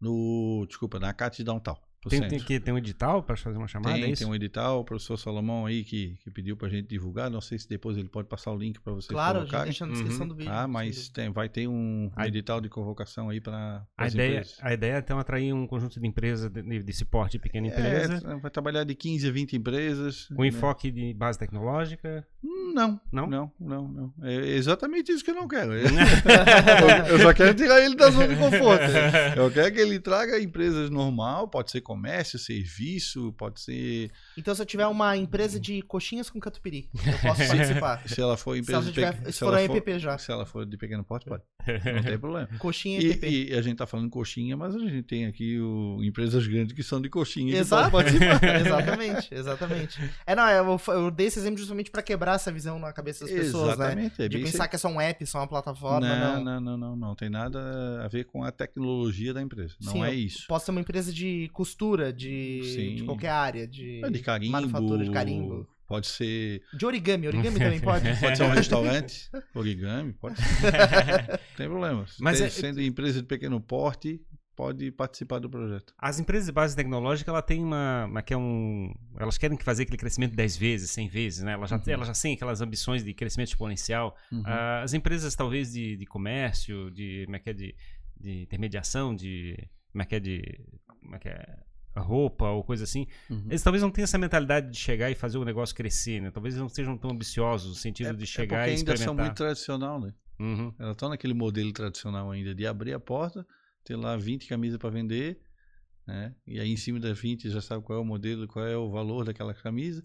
[0.00, 1.76] No, desculpa, na CAT Downtown.
[2.08, 3.98] Tem, tem, que, tem um edital para fazer uma chamada?
[3.98, 4.22] é Tem, isso?
[4.22, 7.30] tem um edital, o professor Salomão aí que, que pediu pra gente divulgar.
[7.30, 9.64] Não sei se depois ele pode passar o link para vocês Claro, a colocarem.
[9.66, 10.28] deixa na descrição Uhum.
[10.28, 10.52] do vídeo.
[10.52, 14.72] Ah, mas tem, vai ter um, A- edital de convocação aí para A ideia, a
[14.74, 18.20] ideia é então atrair um conjunto de empresas de, de, desse porte de pequena empresa,
[18.26, 20.28] É, vai trabalhar de 15 a 20 empresas.
[20.28, 20.48] com né?
[20.48, 22.26] enfoque de base tecnológica.
[22.74, 23.26] Não, Não?
[23.28, 25.72] não, não, não, É exatamente isso que eu não quero.
[27.08, 28.84] eu só quero tirar ele da zona de conforto.
[29.36, 34.10] Eu quero que ele traga empresas normal, pode ser comércio, serviço, pode ser.
[34.36, 38.08] Então, se eu tiver uma empresa de coxinhas com catupiry, eu posso participar.
[38.08, 39.32] Se ela for se empresa ela de tiver, pequeno.
[39.32, 40.18] se for a EPP já.
[40.18, 41.42] Se ela for de pequeno porte, pode.
[41.94, 42.48] Não tem problema.
[42.58, 43.26] Coxinha e EPP.
[43.26, 46.74] E, e a gente tá falando coxinha, mas a gente tem aqui o, empresas grandes
[46.74, 47.56] que são de coxinha.
[47.56, 47.94] Exato.
[48.60, 50.10] Exatamente, exatamente.
[50.26, 53.32] É, não, eu, eu dei esse exemplo justamente pra quebrar essa visão na cabeça das
[53.32, 53.84] pessoas, né?
[53.86, 54.22] Exatamente.
[54.22, 56.44] É De pensar que é só um app, só uma plataforma, não, não.
[56.44, 57.14] não, não, não, não.
[57.14, 59.74] Tem nada a ver com a tecnologia da empresa.
[59.80, 60.46] Não Sim, é isso.
[60.48, 62.94] Posso ser uma empresa de costura, de, Sim.
[62.96, 64.52] de qualquer área, de, É de carimbo.
[64.52, 65.68] manufatura de carimbo.
[65.86, 68.08] Pode ser, De origami, origami também pode?
[68.18, 70.62] pode ser um restaurante, origami, pode ser.
[70.62, 72.06] Não tem problema.
[72.18, 74.18] Mas Tem- é- Sendo empresa de pequeno porte,
[74.56, 75.92] pode participar do projeto.
[75.98, 79.82] As empresas de base tecnológica, ela tem uma, uma que é um, elas querem fazer
[79.82, 81.52] aquele crescimento 10 vezes, 100 vezes, né?
[81.52, 81.82] Elas já, Uhum.
[81.88, 84.16] elas já têm aquelas ambições de crescimento exponencial.
[84.32, 84.42] Uhum.
[84.46, 87.74] Ah, as empresas talvez de, de comércio, de, como é que é, de,
[88.18, 89.54] de intermediação, de,
[89.92, 90.60] como é que é, de,
[91.02, 91.56] como é que é,
[92.00, 93.44] roupa ou coisa assim, Uhum.
[93.48, 96.30] eles talvez não tenham essa mentalidade de chegar e fazer o negócio crescer, né?
[96.30, 98.96] Talvez eles não sejam tão ambiciosos no sentido É- de é chegar porque e ainda
[98.96, 99.24] são experimentar.
[99.26, 100.12] muito tradicional, né?
[100.40, 100.74] Uhum.
[100.78, 103.46] Elas estão naquele modelo tradicional ainda de abrir a porta,
[103.84, 105.40] ter lá 20 camisas para vender,
[106.06, 106.34] né?
[106.46, 108.90] E aí em cima das 20 já sabe qual é o modelo, qual é o
[108.90, 110.02] valor daquela camisa.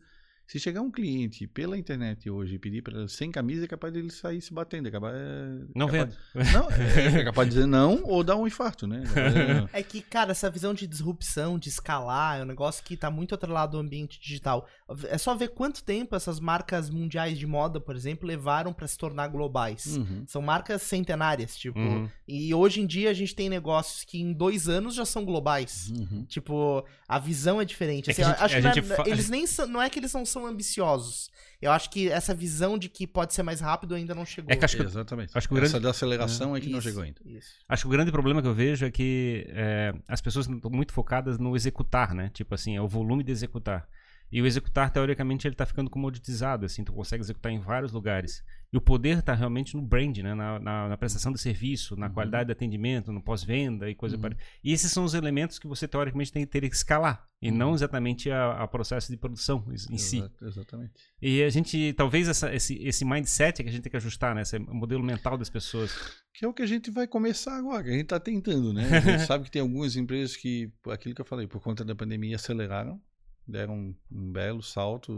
[0.50, 4.00] Se chegar um cliente pela internet hoje e pedir para sem camisa, é capaz de
[4.00, 4.88] ele sair se batendo.
[4.88, 6.52] É capaz, é não capaz, vendo.
[6.52, 9.04] Não, é, é, capaz de dizer não ou dar um infarto, né?
[9.72, 13.36] É que, cara, essa visão de disrupção, de escalar, é um negócio que tá muito
[13.36, 14.68] atrelado ao ambiente digital.
[15.10, 18.98] É só ver quanto tempo essas marcas mundiais de moda, por exemplo, levaram para se
[18.98, 19.98] tornar globais.
[19.98, 20.24] Uhum.
[20.26, 21.78] São marcas centenárias, tipo.
[21.78, 22.10] Uhum.
[22.28, 25.92] E hoje em dia a gente tem negócios que em dois anos já são globais.
[25.96, 26.26] Uhum.
[26.26, 28.10] Tipo, a visão é diferente.
[28.10, 30.39] Assim, gente, acho que não é, eles nem são, não é que eles não são
[30.46, 31.30] ambiciosos.
[31.62, 34.52] Eu acho que essa visão de que pode ser mais rápido ainda não chegou.
[34.52, 35.32] É que acho que, Exatamente.
[35.38, 35.72] Acho que o grande...
[35.72, 37.20] Essa da aceleração é, é que isso, não chegou ainda.
[37.26, 37.50] Isso.
[37.68, 40.94] Acho que o grande problema que eu vejo é que é, as pessoas estão muito
[40.94, 42.30] focadas no executar, né?
[42.34, 43.88] Tipo assim, é o volume de executar.
[44.32, 48.44] E o executar, teoricamente, ele está ficando comoditizado, assim, tu consegue executar em vários lugares.
[48.72, 50.36] E o poder está realmente no brand, né?
[50.36, 52.14] na, na, na prestação de serviço, na uhum.
[52.14, 54.22] qualidade de atendimento, no pós-venda e coisa uhum.
[54.22, 54.46] parecida.
[54.64, 57.58] E esses são os elementos que você, teoricamente, tem que ter que escalar, e uhum.
[57.58, 60.24] não exatamente a, a, processo de produção em Exato, si.
[60.42, 60.94] Exatamente.
[61.20, 64.36] E a gente, talvez essa, esse, esse mindset é que a gente tem que ajustar,
[64.36, 64.44] né?
[64.44, 65.92] Esse modelo mental das pessoas.
[66.34, 68.88] Que é o que a gente vai começar agora, que a gente está tentando, né?
[68.98, 71.96] A gente sabe que tem algumas empresas que, aquilo que eu falei, por conta da
[71.96, 73.02] pandemia, aceleraram
[73.50, 75.12] deram um, um, belo salto,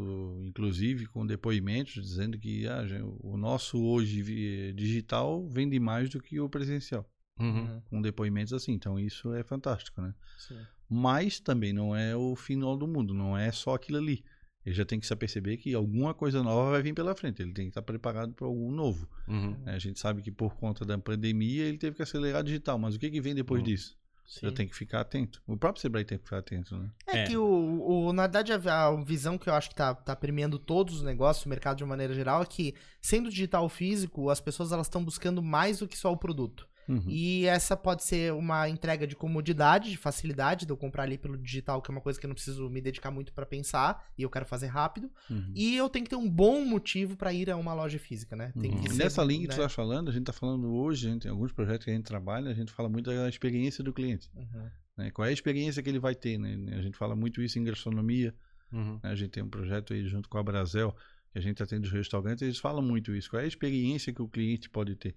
[0.46, 2.84] inclusive com depoimentos dizendo que ah,
[3.20, 7.10] o nosso hoje digital vende mais do que o presencial.
[7.40, 7.82] Uhum.
[7.90, 8.74] Com depoimentos assim.
[8.74, 10.14] Então isso é fantástico, né?
[10.38, 10.60] Sim.
[10.90, 14.24] Mas também não é o final do mundo, não é só aquilo ali.
[14.66, 17.42] Ele já tem que se perceber que alguma coisa nova vai vir pela frente.
[17.42, 19.10] Ele tem que estar preparado para algo novo.
[19.28, 19.58] Uhum.
[19.66, 22.78] É, a gente sabe que por conta da pandemia ele teve que acelerar digital.
[22.78, 23.66] Mas o que, que vem depois uhum.
[23.66, 23.98] disso?
[24.26, 24.46] Sim.
[24.46, 25.42] Eu tenho que ficar atento.
[25.46, 26.90] O próprio Sebrae tem que ficar atento, né?
[27.06, 27.28] É, é.
[27.28, 30.58] que o, o, na verdade, a, a, visão que eu acho que tá, tá premiando
[30.58, 34.40] todos os negócios, o mercado de uma maneira geral, é que, sendo digital físico, as
[34.40, 36.68] pessoas elas estão buscando mais do que só o produto.
[36.92, 37.04] Uhum.
[37.08, 41.38] E essa pode ser uma entrega de comodidade, de facilidade, de eu comprar ali pelo
[41.38, 44.24] digital, que é uma coisa que eu não preciso me dedicar muito para pensar, e
[44.24, 45.10] eu quero fazer rápido.
[45.30, 45.52] Uhum.
[45.56, 48.52] E eu tenho que ter um bom motivo para ir a uma loja física, né?
[48.56, 48.84] Uhum.
[48.90, 49.48] Ser, Nessa linha né?
[49.48, 51.92] que tu tá falando, a gente tá falando hoje, a gente tem alguns projetos que
[51.92, 54.30] a gente trabalha, a gente fala muito da experiência do cliente.
[54.36, 54.70] Uhum.
[54.98, 55.12] Né?
[55.12, 56.76] Qual é a experiência que ele vai ter, né?
[56.78, 58.36] A gente fala muito isso em gastronomia.
[58.72, 59.00] Uhum.
[59.02, 59.12] Né?
[59.12, 60.94] A gente tem um projeto aí junto com a Brasel,
[61.32, 63.30] que a gente atende os restaurantes, eles falam muito isso.
[63.30, 65.16] Qual é a experiência que o cliente pode ter?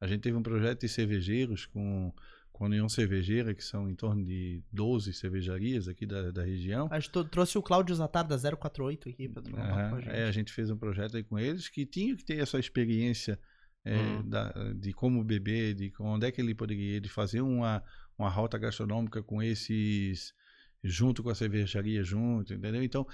[0.00, 2.12] A gente teve um projeto de cervejeiros com,
[2.52, 6.88] com a União Cervejeira, que são em torno de 12 cervejarias aqui da, da região.
[6.90, 10.14] A gente trouxe o Cláudio Zatar da 048 aqui para trocar com a gente.
[10.14, 13.38] É, a gente fez um projeto aí com eles que tinha que ter essa experiência
[13.84, 14.28] é, hum.
[14.28, 17.82] da, de como beber, de onde é que ele poderia de fazer uma,
[18.18, 20.34] uma rota gastronômica com esses
[20.82, 22.82] junto com a cervejaria junto, entendeu?
[22.82, 23.06] Então,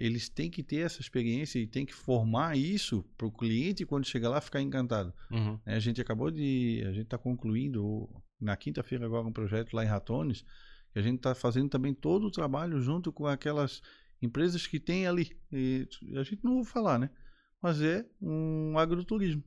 [0.00, 4.06] eles têm que ter essa experiência e tem que formar isso para o cliente quando
[4.06, 5.12] chegar lá ficar encantado.
[5.30, 5.60] Uhum.
[5.66, 8.08] É, a gente acabou de, a gente está concluindo
[8.40, 10.42] na quinta-feira agora um projeto lá em Ratones
[10.90, 13.82] que a gente está fazendo também todo o trabalho junto com aquelas
[14.22, 15.38] empresas que tem ali.
[15.52, 15.86] E
[16.16, 17.10] a gente não ouve falar, né?
[17.60, 19.44] Mas é um agroturismo.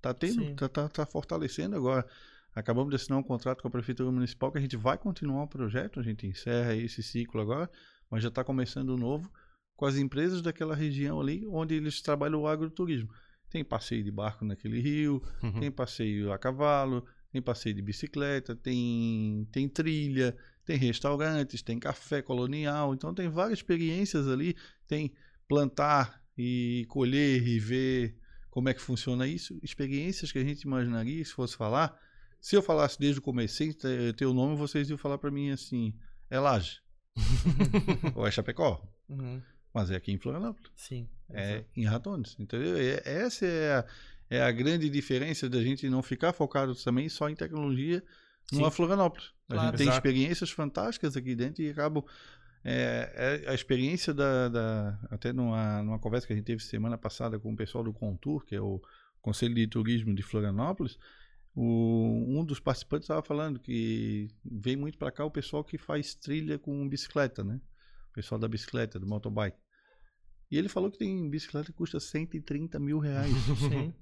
[0.00, 2.06] Tá tendo, tá, tá, tá fortalecendo agora.
[2.54, 5.48] Acabamos de assinar um contrato com a Prefeitura Municipal que a gente vai continuar o
[5.48, 7.68] projeto, a gente encerra esse ciclo agora,
[8.08, 9.28] mas já está começando o novo
[9.76, 13.08] com as empresas daquela região ali, onde eles trabalham o agroturismo.
[13.50, 15.60] Tem passeio de barco naquele rio, uhum.
[15.60, 22.20] tem passeio a cavalo, tem passeio de bicicleta, tem, tem trilha, tem restaurantes, tem café
[22.22, 22.92] colonial.
[22.94, 24.56] Então tem várias experiências ali.
[24.88, 25.12] Tem
[25.48, 28.16] plantar e colher e ver
[28.50, 29.58] como é que funciona isso.
[29.62, 31.96] Experiências que a gente imaginaria se fosse falar.
[32.40, 35.50] Se eu falasse desde o começo, sem ter o nome, vocês iam falar para mim
[35.50, 35.94] assim:
[36.30, 36.80] é Laje.
[38.14, 38.82] ou é Chapecó.
[39.08, 39.40] Uhum.
[39.76, 40.72] Mas é aqui em Florianópolis.
[40.74, 41.06] Sim.
[41.28, 41.68] É exatamente.
[41.76, 42.82] em Ratones, entendeu?
[42.82, 43.84] E essa é a,
[44.30, 48.02] é a grande diferença da gente não ficar focado também só em tecnologia
[48.50, 49.34] numa Florianópolis.
[49.46, 49.98] Claro, a gente tem exato.
[49.98, 52.06] experiências fantásticas aqui dentro e acabo
[52.64, 56.96] é, é, a experiência da, da, até numa, numa conversa que a gente teve semana
[56.96, 58.80] passada com o pessoal do Contour, que é o
[59.20, 60.98] Conselho de Turismo de Florianópolis,
[61.54, 66.14] o, um dos participantes estava falando que vem muito para cá o pessoal que faz
[66.14, 67.60] trilha com bicicleta, né?
[68.10, 69.65] O pessoal da bicicleta, do motobike.
[70.50, 73.32] E ele falou que tem bicicleta que custa 130 mil reais.
[73.68, 73.92] Sim.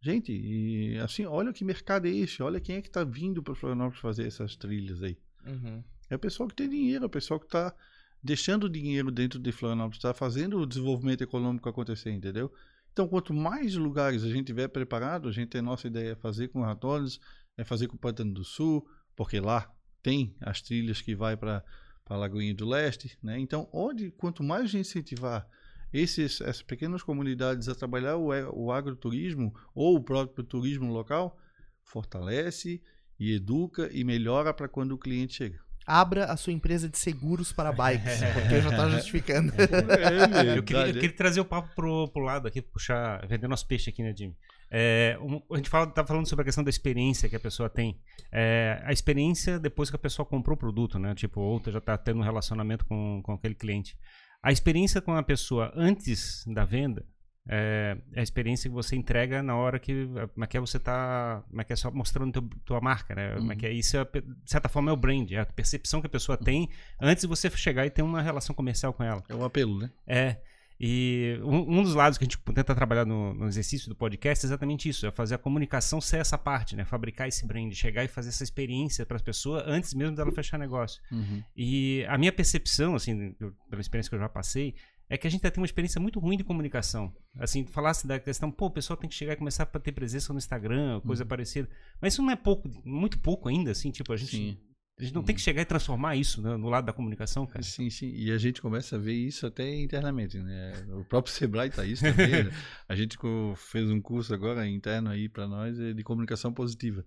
[0.00, 3.54] Gente, e assim, olha que mercado é esse, olha quem é que está vindo para
[3.54, 5.18] Florianópolis fazer essas trilhas aí.
[5.44, 5.82] Uhum.
[6.08, 7.74] É o pessoal que tem dinheiro, é o pessoal que está
[8.22, 12.52] deixando dinheiro dentro de Florianópolis, está fazendo o desenvolvimento econômico acontecer, entendeu?
[12.92, 16.16] Então, quanto mais lugares a gente tiver preparado, a gente tem a nossa ideia é
[16.16, 17.20] fazer com Ratones,
[17.56, 19.70] é fazer com o Pantano do Sul, porque lá
[20.02, 21.64] tem as trilhas que vai para
[22.06, 23.38] para a Lagoinha do Leste, né?
[23.38, 25.46] Então, onde quanto mais a gente incentivar
[25.92, 31.36] esses, essas pequenas comunidades a trabalhar o, o agroturismo ou o próprio turismo local,
[31.82, 32.80] fortalece
[33.18, 35.58] e educa e melhora para quando o cliente chega.
[35.84, 39.52] abra a sua empresa de seguros para bikes, porque já tá justificando.
[39.52, 43.66] É, eu, queria, eu, queria, trazer o papo pro, pro lado aqui, puxar, vender nosso
[43.66, 44.36] peixe aqui, né, Jimmy?
[44.70, 45.16] É,
[45.50, 48.00] a gente fala, tá falando sobre a questão da experiência que a pessoa tem.
[48.32, 51.14] É, a experiência depois que a pessoa comprou o produto, né?
[51.14, 53.96] Tipo, outra já está tendo um relacionamento com, com aquele cliente.
[54.42, 57.04] A experiência com a pessoa antes da venda
[57.48, 60.78] é, é a experiência que você entrega na hora que, como é que é você
[60.78, 63.34] está, como é que é só mostrando teu, tua marca, né?
[63.36, 63.76] Como é que é uhum.
[63.76, 66.68] isso, é, de certa forma é o brand, é a percepção que a pessoa tem
[67.00, 69.22] antes de você chegar e ter uma relação comercial com ela.
[69.28, 69.90] É um apelo, né?
[70.06, 70.36] É.
[70.78, 74.44] E um, um, dos lados que a gente tenta trabalhar no, no, exercício do podcast
[74.44, 76.84] é exatamente isso: é fazer a comunicação ser essa parte, né?
[76.84, 80.58] Fabricar esse brand, chegar e fazer essa experiência para as pessoas antes mesmo dela fechar
[80.58, 81.00] negócio.
[81.10, 81.42] Uhum.
[81.56, 83.34] E a minha percepção, assim,
[83.70, 84.74] pela experiência que eu já passei,
[85.08, 87.14] é que a gente tem uma experiência muito ruim de comunicação.
[87.38, 90.32] Assim, falasse da questão, pô, o pessoal tem que chegar e começar a ter presença
[90.32, 91.28] no Instagram, coisa uhum.
[91.28, 91.68] parecida.
[92.00, 94.36] Mas isso não é pouco, muito pouco ainda, assim, tipo, a gente.
[94.36, 94.58] Sim.
[94.98, 97.62] A gente não tem que chegar e transformar isso né, no lado da comunicação, cara.
[97.62, 98.10] Sim, sim.
[98.14, 100.72] E a gente começa a ver isso até internamente, né?
[100.90, 102.44] O próprio Sebrae tá isso também.
[102.44, 102.50] né?
[102.88, 103.18] A gente
[103.56, 107.04] fez um curso agora interno aí para nós é de comunicação positiva,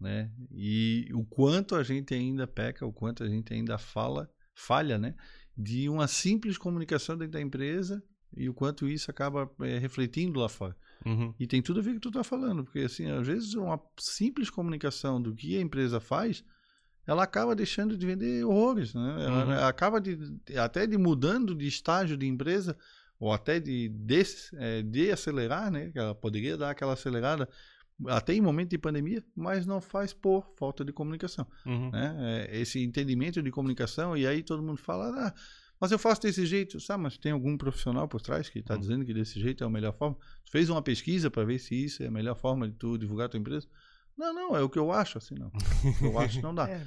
[0.00, 0.30] né?
[0.52, 5.16] E o quanto a gente ainda peca, o quanto a gente ainda fala, falha, né?
[5.58, 8.00] De uma simples comunicação dentro da empresa
[8.36, 10.76] e o quanto isso acaba é, refletindo lá fora.
[11.04, 11.34] Uhum.
[11.40, 13.54] E tem tudo a ver com o que tu tá falando, porque assim, às vezes
[13.54, 16.44] uma simples comunicação do que a empresa faz
[17.06, 19.24] ela acaba deixando de vender horrores, né?
[19.24, 19.64] Ela uhum.
[19.66, 20.18] acaba de,
[20.56, 22.76] até de mudando de estágio de empresa
[23.18, 24.22] ou até de, de,
[24.54, 25.90] é, de acelerar, né?
[25.94, 27.48] Ela poderia dar aquela acelerada
[28.08, 31.46] até em momento de pandemia, mas não faz por falta de comunicação.
[31.64, 31.90] Uhum.
[31.90, 32.48] Né?
[32.50, 35.34] É, esse entendimento de comunicação, e aí todo mundo fala, ah,
[35.80, 36.80] mas eu faço desse jeito.
[36.80, 38.80] Sabe, mas tem algum profissional por trás que está uhum.
[38.80, 40.16] dizendo que desse jeito é a melhor forma?
[40.44, 43.26] Tu fez uma pesquisa para ver se isso é a melhor forma de tu divulgar
[43.26, 43.66] a tua empresa?
[44.16, 45.50] Não, não, é o que eu acho, assim, não.
[45.50, 46.68] Que eu acho não dá.
[46.70, 46.80] é.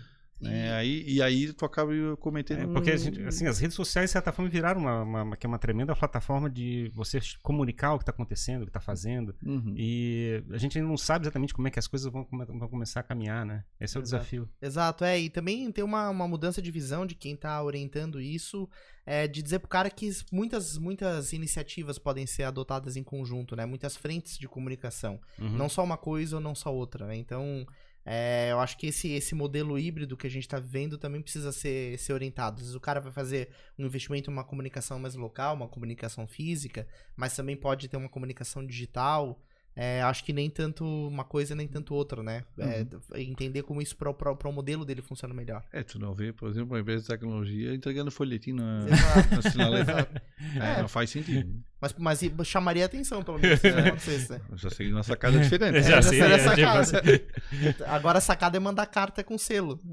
[0.47, 2.61] É, aí, e aí tu acaba cometendo.
[2.61, 5.49] É, porque gente, assim, as redes sociais, de certa forma, viraram uma, uma, que é
[5.49, 9.35] uma tremenda plataforma de você comunicar o que está acontecendo, o que está fazendo.
[9.45, 9.73] Uhum.
[9.75, 13.01] E a gente ainda não sabe exatamente como é que as coisas vão, vão começar
[13.01, 13.65] a caminhar, né?
[13.79, 14.23] Esse é o Exato.
[14.23, 14.49] desafio.
[14.61, 15.19] Exato, é.
[15.19, 18.69] E também tem uma, uma mudança de visão de quem está orientando isso,
[19.05, 23.65] é, de dizer pro cara que muitas, muitas iniciativas podem ser adotadas em conjunto, né?
[23.65, 25.19] Muitas frentes de comunicação.
[25.37, 25.49] Uhum.
[25.49, 27.15] Não só uma coisa ou não só outra, né?
[27.15, 27.67] Então.
[28.05, 31.51] É, eu acho que esse, esse modelo híbrido que a gente está vivendo também precisa
[31.51, 32.55] ser, ser orientado.
[32.55, 36.27] Às vezes o cara vai fazer um investimento em uma comunicação mais local, uma comunicação
[36.27, 39.39] física, mas também pode ter uma comunicação digital.
[39.75, 42.43] É, acho que nem tanto uma coisa nem tanto outra, né?
[42.57, 42.99] É, uhum.
[43.15, 45.63] entender como isso para o modelo dele funciona melhor.
[45.71, 49.35] É, tu não vê, por exemplo, uma empresa de tecnologia entregando folhetim na, Exato.
[49.35, 50.23] na sinaleta.
[50.59, 51.63] É, é, não faz sentido.
[51.81, 54.41] Mas, mas chamaria atenção, pelo menos, se acontecesse, né?
[54.55, 55.77] Já sei uma sacada diferente.
[55.77, 57.03] É, já sei, é, sacada.
[57.87, 59.79] Agora a sacada é mandar carta com selo.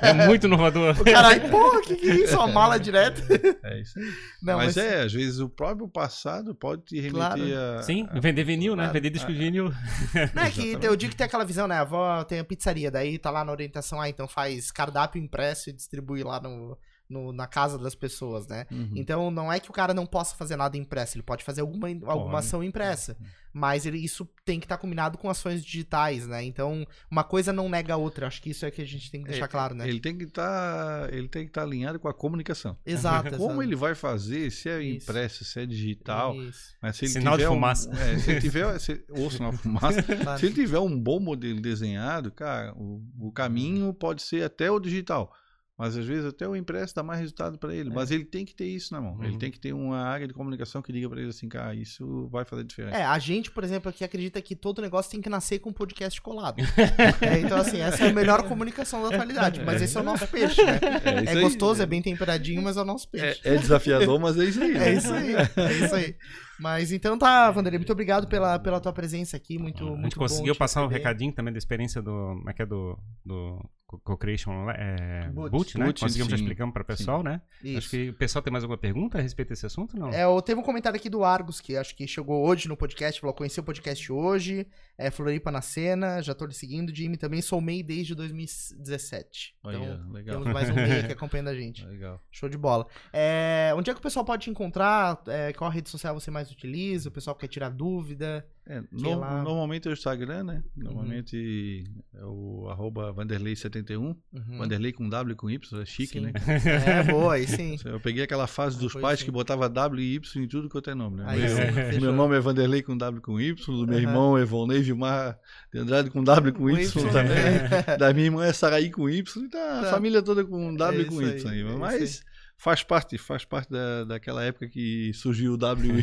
[0.00, 1.00] É muito inovador.
[1.00, 2.36] O cara, porra, que que é isso?
[2.36, 3.22] Uma mala direto.
[3.62, 4.04] É isso aí.
[4.42, 7.42] Não, mas, mas, é, às vezes o próprio passado pode te remeter claro.
[7.78, 7.82] a...
[7.82, 8.84] Sim, vender vinil, né?
[8.84, 8.94] claro.
[8.94, 9.00] né?
[9.00, 9.72] Vender disco de vinil.
[10.34, 11.76] Não, é que eu digo que tem aquela visão, né?
[11.76, 15.70] A avó tem a pizzaria, daí tá lá na orientação, ah, então faz cardápio impresso
[15.70, 18.66] e distribui lá no no, na casa das pessoas, né?
[18.70, 18.92] Uhum.
[18.94, 21.88] Então não é que o cara não possa fazer nada impresso, ele pode fazer alguma,
[22.04, 23.16] alguma ação impressa.
[23.18, 23.26] Uhum.
[23.52, 26.44] Mas ele, isso tem que estar tá combinado com ações digitais, né?
[26.44, 28.26] Então, uma coisa não nega a outra.
[28.26, 29.88] Acho que isso é que a gente tem que deixar é, claro, né?
[29.88, 32.76] Ele tem que estar, ele tem que estar tá alinhado com a comunicação.
[32.84, 33.30] Exato.
[33.36, 33.62] Como exato.
[33.62, 35.10] ele vai fazer, se é isso.
[35.10, 36.36] impresso, se é digital.
[36.36, 36.76] Isso.
[36.80, 37.90] Mas se ele sinal tiver de fumaça.
[37.90, 40.02] Um, é, se ele tiver, se, ou sinal de fumaça.
[40.02, 40.38] claro.
[40.38, 44.78] Se ele tiver um bom modelo desenhado, cara, o, o caminho pode ser até o
[44.78, 45.32] digital.
[45.78, 47.90] Mas às vezes até o impresso dá mais resultado para ele.
[47.90, 47.92] É.
[47.92, 49.14] Mas ele tem que ter isso na mão.
[49.14, 49.24] Uhum.
[49.24, 52.26] Ele tem que ter uma área de comunicação que diga para ele assim, cara, isso
[52.32, 52.96] vai fazer diferença.
[52.96, 55.72] É, a gente, por exemplo, aqui acredita que todo negócio tem que nascer com um
[55.72, 56.60] podcast colado.
[57.22, 59.62] é, então, assim, essa é a melhor comunicação da atualidade.
[59.64, 59.84] Mas é.
[59.84, 60.80] esse é o nosso peixe, né?
[61.28, 63.40] É, é gostoso, aí, é bem temperadinho, mas é o nosso peixe.
[63.44, 64.76] É, é desafiador, mas é isso aí.
[64.76, 65.34] É isso aí.
[65.34, 66.16] É isso aí.
[66.58, 69.58] Mas então tá, Vanderlei, muito obrigado pela, pela tua presença aqui.
[69.58, 72.10] Muito, muito A gente conseguiu passar um recadinho também da experiência do.
[72.10, 72.98] Como é que é do.
[73.24, 73.64] do
[74.04, 75.86] Co-Creation é, Boot, Boot, né?
[75.86, 77.24] Boot, Conseguimos, já explicamos para o pessoal, sim.
[77.24, 77.40] né?
[77.64, 77.78] Isso.
[77.78, 80.10] Acho que o pessoal tem mais alguma pergunta a respeito desse assunto, não?
[80.10, 83.18] É, eu teve um comentário aqui do Argos, que acho que chegou hoje no podcast,
[83.18, 84.66] falou, conheci o podcast hoje,
[84.98, 89.56] é Floripa na cena, já tô lhe seguindo, Jimmy, também sou MEI desde 2017.
[89.60, 90.38] Então, Olha, legal.
[90.38, 91.86] temos mais um MEI que acompanha a gente.
[91.86, 92.22] Legal.
[92.30, 92.86] Show de bola.
[93.10, 95.22] É, onde é que o pessoal pode te encontrar?
[95.28, 97.08] É, qual rede social você mais mais utiliza?
[97.08, 98.46] O pessoal quer tirar dúvida?
[98.66, 100.62] É, no, normalmente é o Instagram, né?
[100.76, 101.84] Normalmente
[102.14, 102.20] uhum.
[102.20, 103.96] é o arroba Vanderlei71.
[103.96, 104.58] Uhum.
[104.58, 106.20] Vanderlei com W com Y, é chique, sim.
[106.20, 106.32] né?
[106.88, 107.76] É, boa, aí sim.
[107.84, 109.24] Eu peguei aquela fase dos pais sim.
[109.24, 111.24] que botava W e Y em tudo que eu tenho nome, né?
[111.26, 114.02] Aí, meu, sim, meu nome é Vanderlei com W com Y, do meu uhum.
[114.02, 115.38] irmão é Volney Vilmar
[115.72, 117.98] de Andrade com W com Y, y também.
[117.98, 119.90] da minha irmã é Saraí com Y, e tá, tá.
[119.90, 121.50] família toda com W é com Y.
[121.50, 122.22] Aí, é mas
[122.58, 126.02] faz parte, faz parte da, daquela época que surgiu o WY.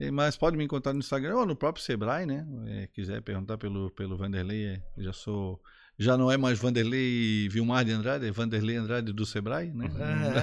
[0.12, 2.46] Mas pode me encontrar no Instagram ou no próprio Sebrae, né?
[2.66, 5.60] É, quiser perguntar pelo, pelo Vanderlei, é, já sou.
[5.96, 9.86] Já não é mais Vanderlei Vilmar de Andrade, é Vanderlei Andrade do Sebrae, né?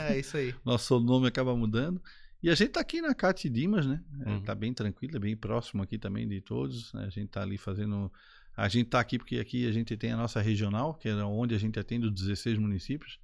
[0.08, 0.56] É, é isso aí.
[0.64, 2.02] Nosso nome acaba mudando.
[2.42, 4.02] E a gente tá aqui na Cate Dimas, né?
[4.26, 4.42] É, uhum.
[4.42, 6.92] Tá bem tranquilo, bem próximo aqui também de todos.
[6.94, 7.06] Né?
[7.06, 8.12] A gente tá ali fazendo.
[8.56, 11.54] A gente tá aqui porque aqui a gente tem a nossa regional, que é onde
[11.54, 13.20] a gente atende os 16 municípios.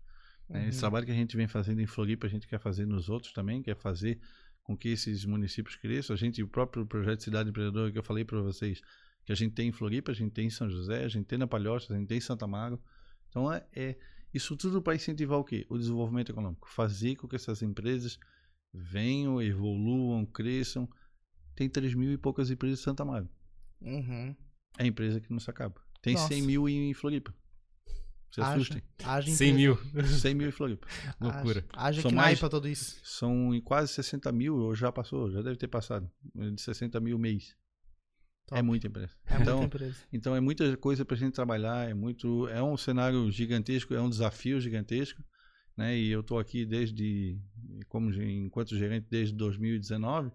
[0.50, 0.68] Uhum.
[0.68, 3.34] Esse trabalho que a gente vem fazendo em Floripa, a gente quer fazer nos outros
[3.34, 4.20] também, quer fazer
[4.64, 6.14] com que esses municípios cresçam.
[6.14, 8.82] A gente, o próprio projeto Cidade Empreendedora que eu falei para vocês,
[9.26, 11.38] que a gente tem em Floripa, a gente tem em São José, a gente tem
[11.38, 12.82] na Palhoça, a gente tem em Santa Mago.
[13.30, 13.98] Então, é, é
[14.34, 15.66] isso tudo para incentivar o quê?
[15.70, 16.70] O desenvolvimento econômico.
[16.70, 18.20] Fazer com que essas empresas
[18.74, 20.88] venham, evoluam, cresçam.
[21.56, 23.30] Tem 3 mil e poucas empresas em Santa Mago.
[23.82, 24.36] Uhum.
[24.78, 25.82] É a empresa que não se acaba.
[26.02, 26.28] Tem Nossa.
[26.28, 27.34] 100 mil em Floripa.
[28.32, 28.82] Se assustem.
[29.04, 29.78] Haja 100 mil.
[30.06, 30.88] 100 mil em Floripa.
[31.20, 31.66] Loucura.
[31.74, 33.00] Haja são mais pra tudo isso.
[33.04, 36.10] São em quase 60 mil, ou já passou, já deve ter passado.
[36.36, 37.56] De 60 mil mês.
[38.48, 38.60] Top.
[38.60, 39.14] É muita empresa.
[39.26, 39.98] É então, muita empresa.
[40.12, 42.48] Então é muita coisa pra gente trabalhar, é muito.
[42.48, 45.22] É um cenário gigantesco, é um desafio gigantesco.
[45.76, 45.98] Né?
[45.98, 47.40] E eu estou aqui desde,
[47.88, 50.32] como enquanto gerente desde 2019,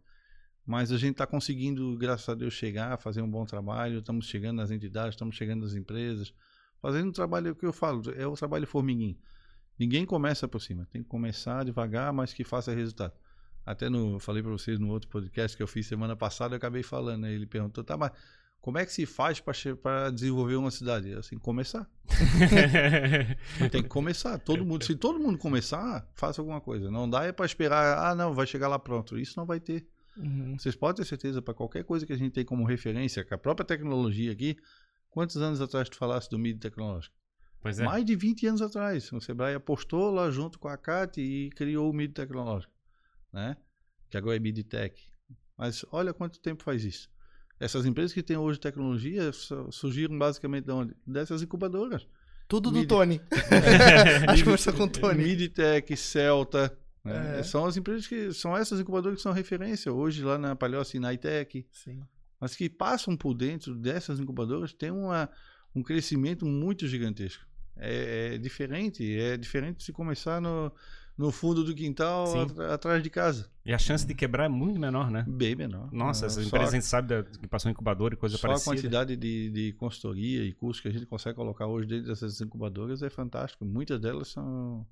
[0.65, 3.99] mas a gente está conseguindo, graças a Deus, chegar, fazer um bom trabalho.
[3.99, 6.33] Estamos chegando nas entidades, estamos chegando nas empresas,
[6.83, 9.17] fazendo o trabalho que eu falo, é o trabalho formiguinho.
[9.79, 13.15] Ninguém começa por cima, tem que começar devagar, mas que faça resultado.
[13.65, 16.83] Até no, falei para vocês no outro podcast que eu fiz semana passada, eu acabei
[16.83, 17.33] falando, né?
[17.33, 18.11] ele perguntou, tá, mas
[18.61, 21.13] como é que se faz para desenvolver uma cidade?
[21.15, 21.89] Assim, começar.
[23.73, 24.39] tem que começar.
[24.39, 26.89] Todo mundo, se todo mundo começar, faça alguma coisa.
[26.89, 29.19] Não dá é para esperar, ah, não, vai chegar lá pronto.
[29.19, 29.85] Isso não vai ter.
[30.17, 30.57] Uhum.
[30.57, 33.39] Vocês podem ter certeza para qualquer coisa que a gente tem como referência, que a
[33.39, 34.57] própria tecnologia aqui,
[35.13, 37.15] Quantos anos atrás tu falasse do MID tecnológico?
[37.61, 37.85] Pois é.
[37.85, 39.13] Mais de 20 anos atrás.
[39.13, 42.73] O Sebrae apostou lá junto com a CAT e criou o MID tecnológico,
[43.31, 43.57] né?
[44.11, 45.11] Que agora é MidTech.
[45.57, 47.11] Mas olha quanto tempo faz isso.
[47.61, 49.31] Essas empresas que têm hoje tecnologia
[49.71, 50.97] surgiram basicamente de onde?
[51.07, 52.09] Dessas incubadoras.
[52.49, 52.89] Tudo do Mid...
[52.89, 53.21] Tony.
[54.29, 55.23] Acho que começou com o Tony.
[55.23, 56.77] Midtech, Celta.
[57.05, 57.41] Né?
[57.41, 57.43] É.
[57.43, 58.33] São as empresas que.
[58.33, 61.67] São essas incubadoras que são referência hoje lá na Palhoça e na ITEC.
[61.71, 62.03] Sim
[62.43, 65.31] mas que passam por dentro dessas incubadoras tem uma,
[65.73, 67.47] um crescimento muito gigantesco.
[67.77, 70.73] É, é diferente, é diferente se começar no,
[71.17, 72.27] no fundo do quintal
[72.69, 73.49] atrás de casa.
[73.65, 75.25] E a chance de quebrar é muito menor, né?
[75.29, 75.89] Bem menor.
[75.93, 78.65] Nossa, essas empresas a gente sabe da, que passam em incubador e coisa só parecida.
[78.65, 82.09] Só a quantidade de, de consultoria e cursos que a gente consegue colocar hoje dentro
[82.09, 83.65] dessas incubadoras é fantástico.
[83.65, 84.85] Muitas delas são,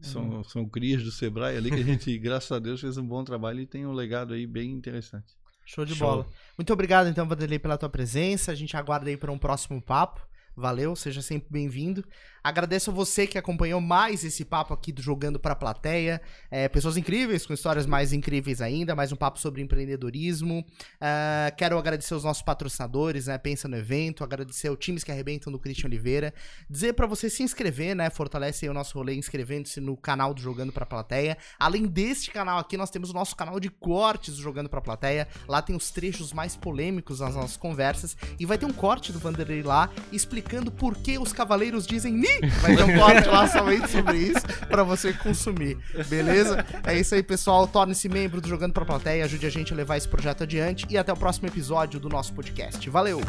[0.00, 0.44] são, uhum.
[0.44, 3.58] são crias do Sebrae ali que a gente, graças a Deus, fez um bom trabalho
[3.58, 5.34] e tem um legado aí bem interessante.
[5.64, 6.06] Show de Show.
[6.06, 6.26] bola.
[6.56, 8.52] Muito obrigado, então, Vanderlei, pela tua presença.
[8.52, 10.26] A gente aguarda aí para um próximo papo.
[10.56, 12.04] Valeu, seja sempre bem-vindo.
[12.44, 16.20] Agradeço a você que acompanhou mais esse papo aqui do Jogando para a Plateia.
[16.50, 20.58] É, pessoas incríveis, com histórias mais incríveis ainda, mais um papo sobre empreendedorismo.
[20.58, 23.38] Uh, quero agradecer os nossos patrocinadores, né?
[23.38, 26.34] Pensa no evento, agradecer o Times que Arrebentam do Christian Oliveira.
[26.68, 28.10] Dizer para você se inscrever, né?
[28.10, 31.38] Fortalece o nosso rolê inscrevendo-se no canal do Jogando para a Plateia.
[31.58, 34.82] Além deste canal aqui, nós temos o nosso canal de cortes do Jogando para a
[34.82, 35.26] Plateia.
[35.48, 38.14] Lá tem os trechos mais polêmicos das nossas conversas.
[38.38, 42.12] E vai ter um corte do Vanderlei lá explicando por que os cavaleiros dizem
[42.60, 45.78] Vai ter um corte lá somente sobre isso para você consumir.
[46.08, 46.64] Beleza?
[46.84, 47.66] É isso aí, pessoal.
[47.66, 50.96] Torne-se membro do Jogando pra Plateia, ajude a gente a levar esse projeto adiante e
[50.96, 52.88] até o próximo episódio do nosso podcast.
[52.90, 53.20] Valeu!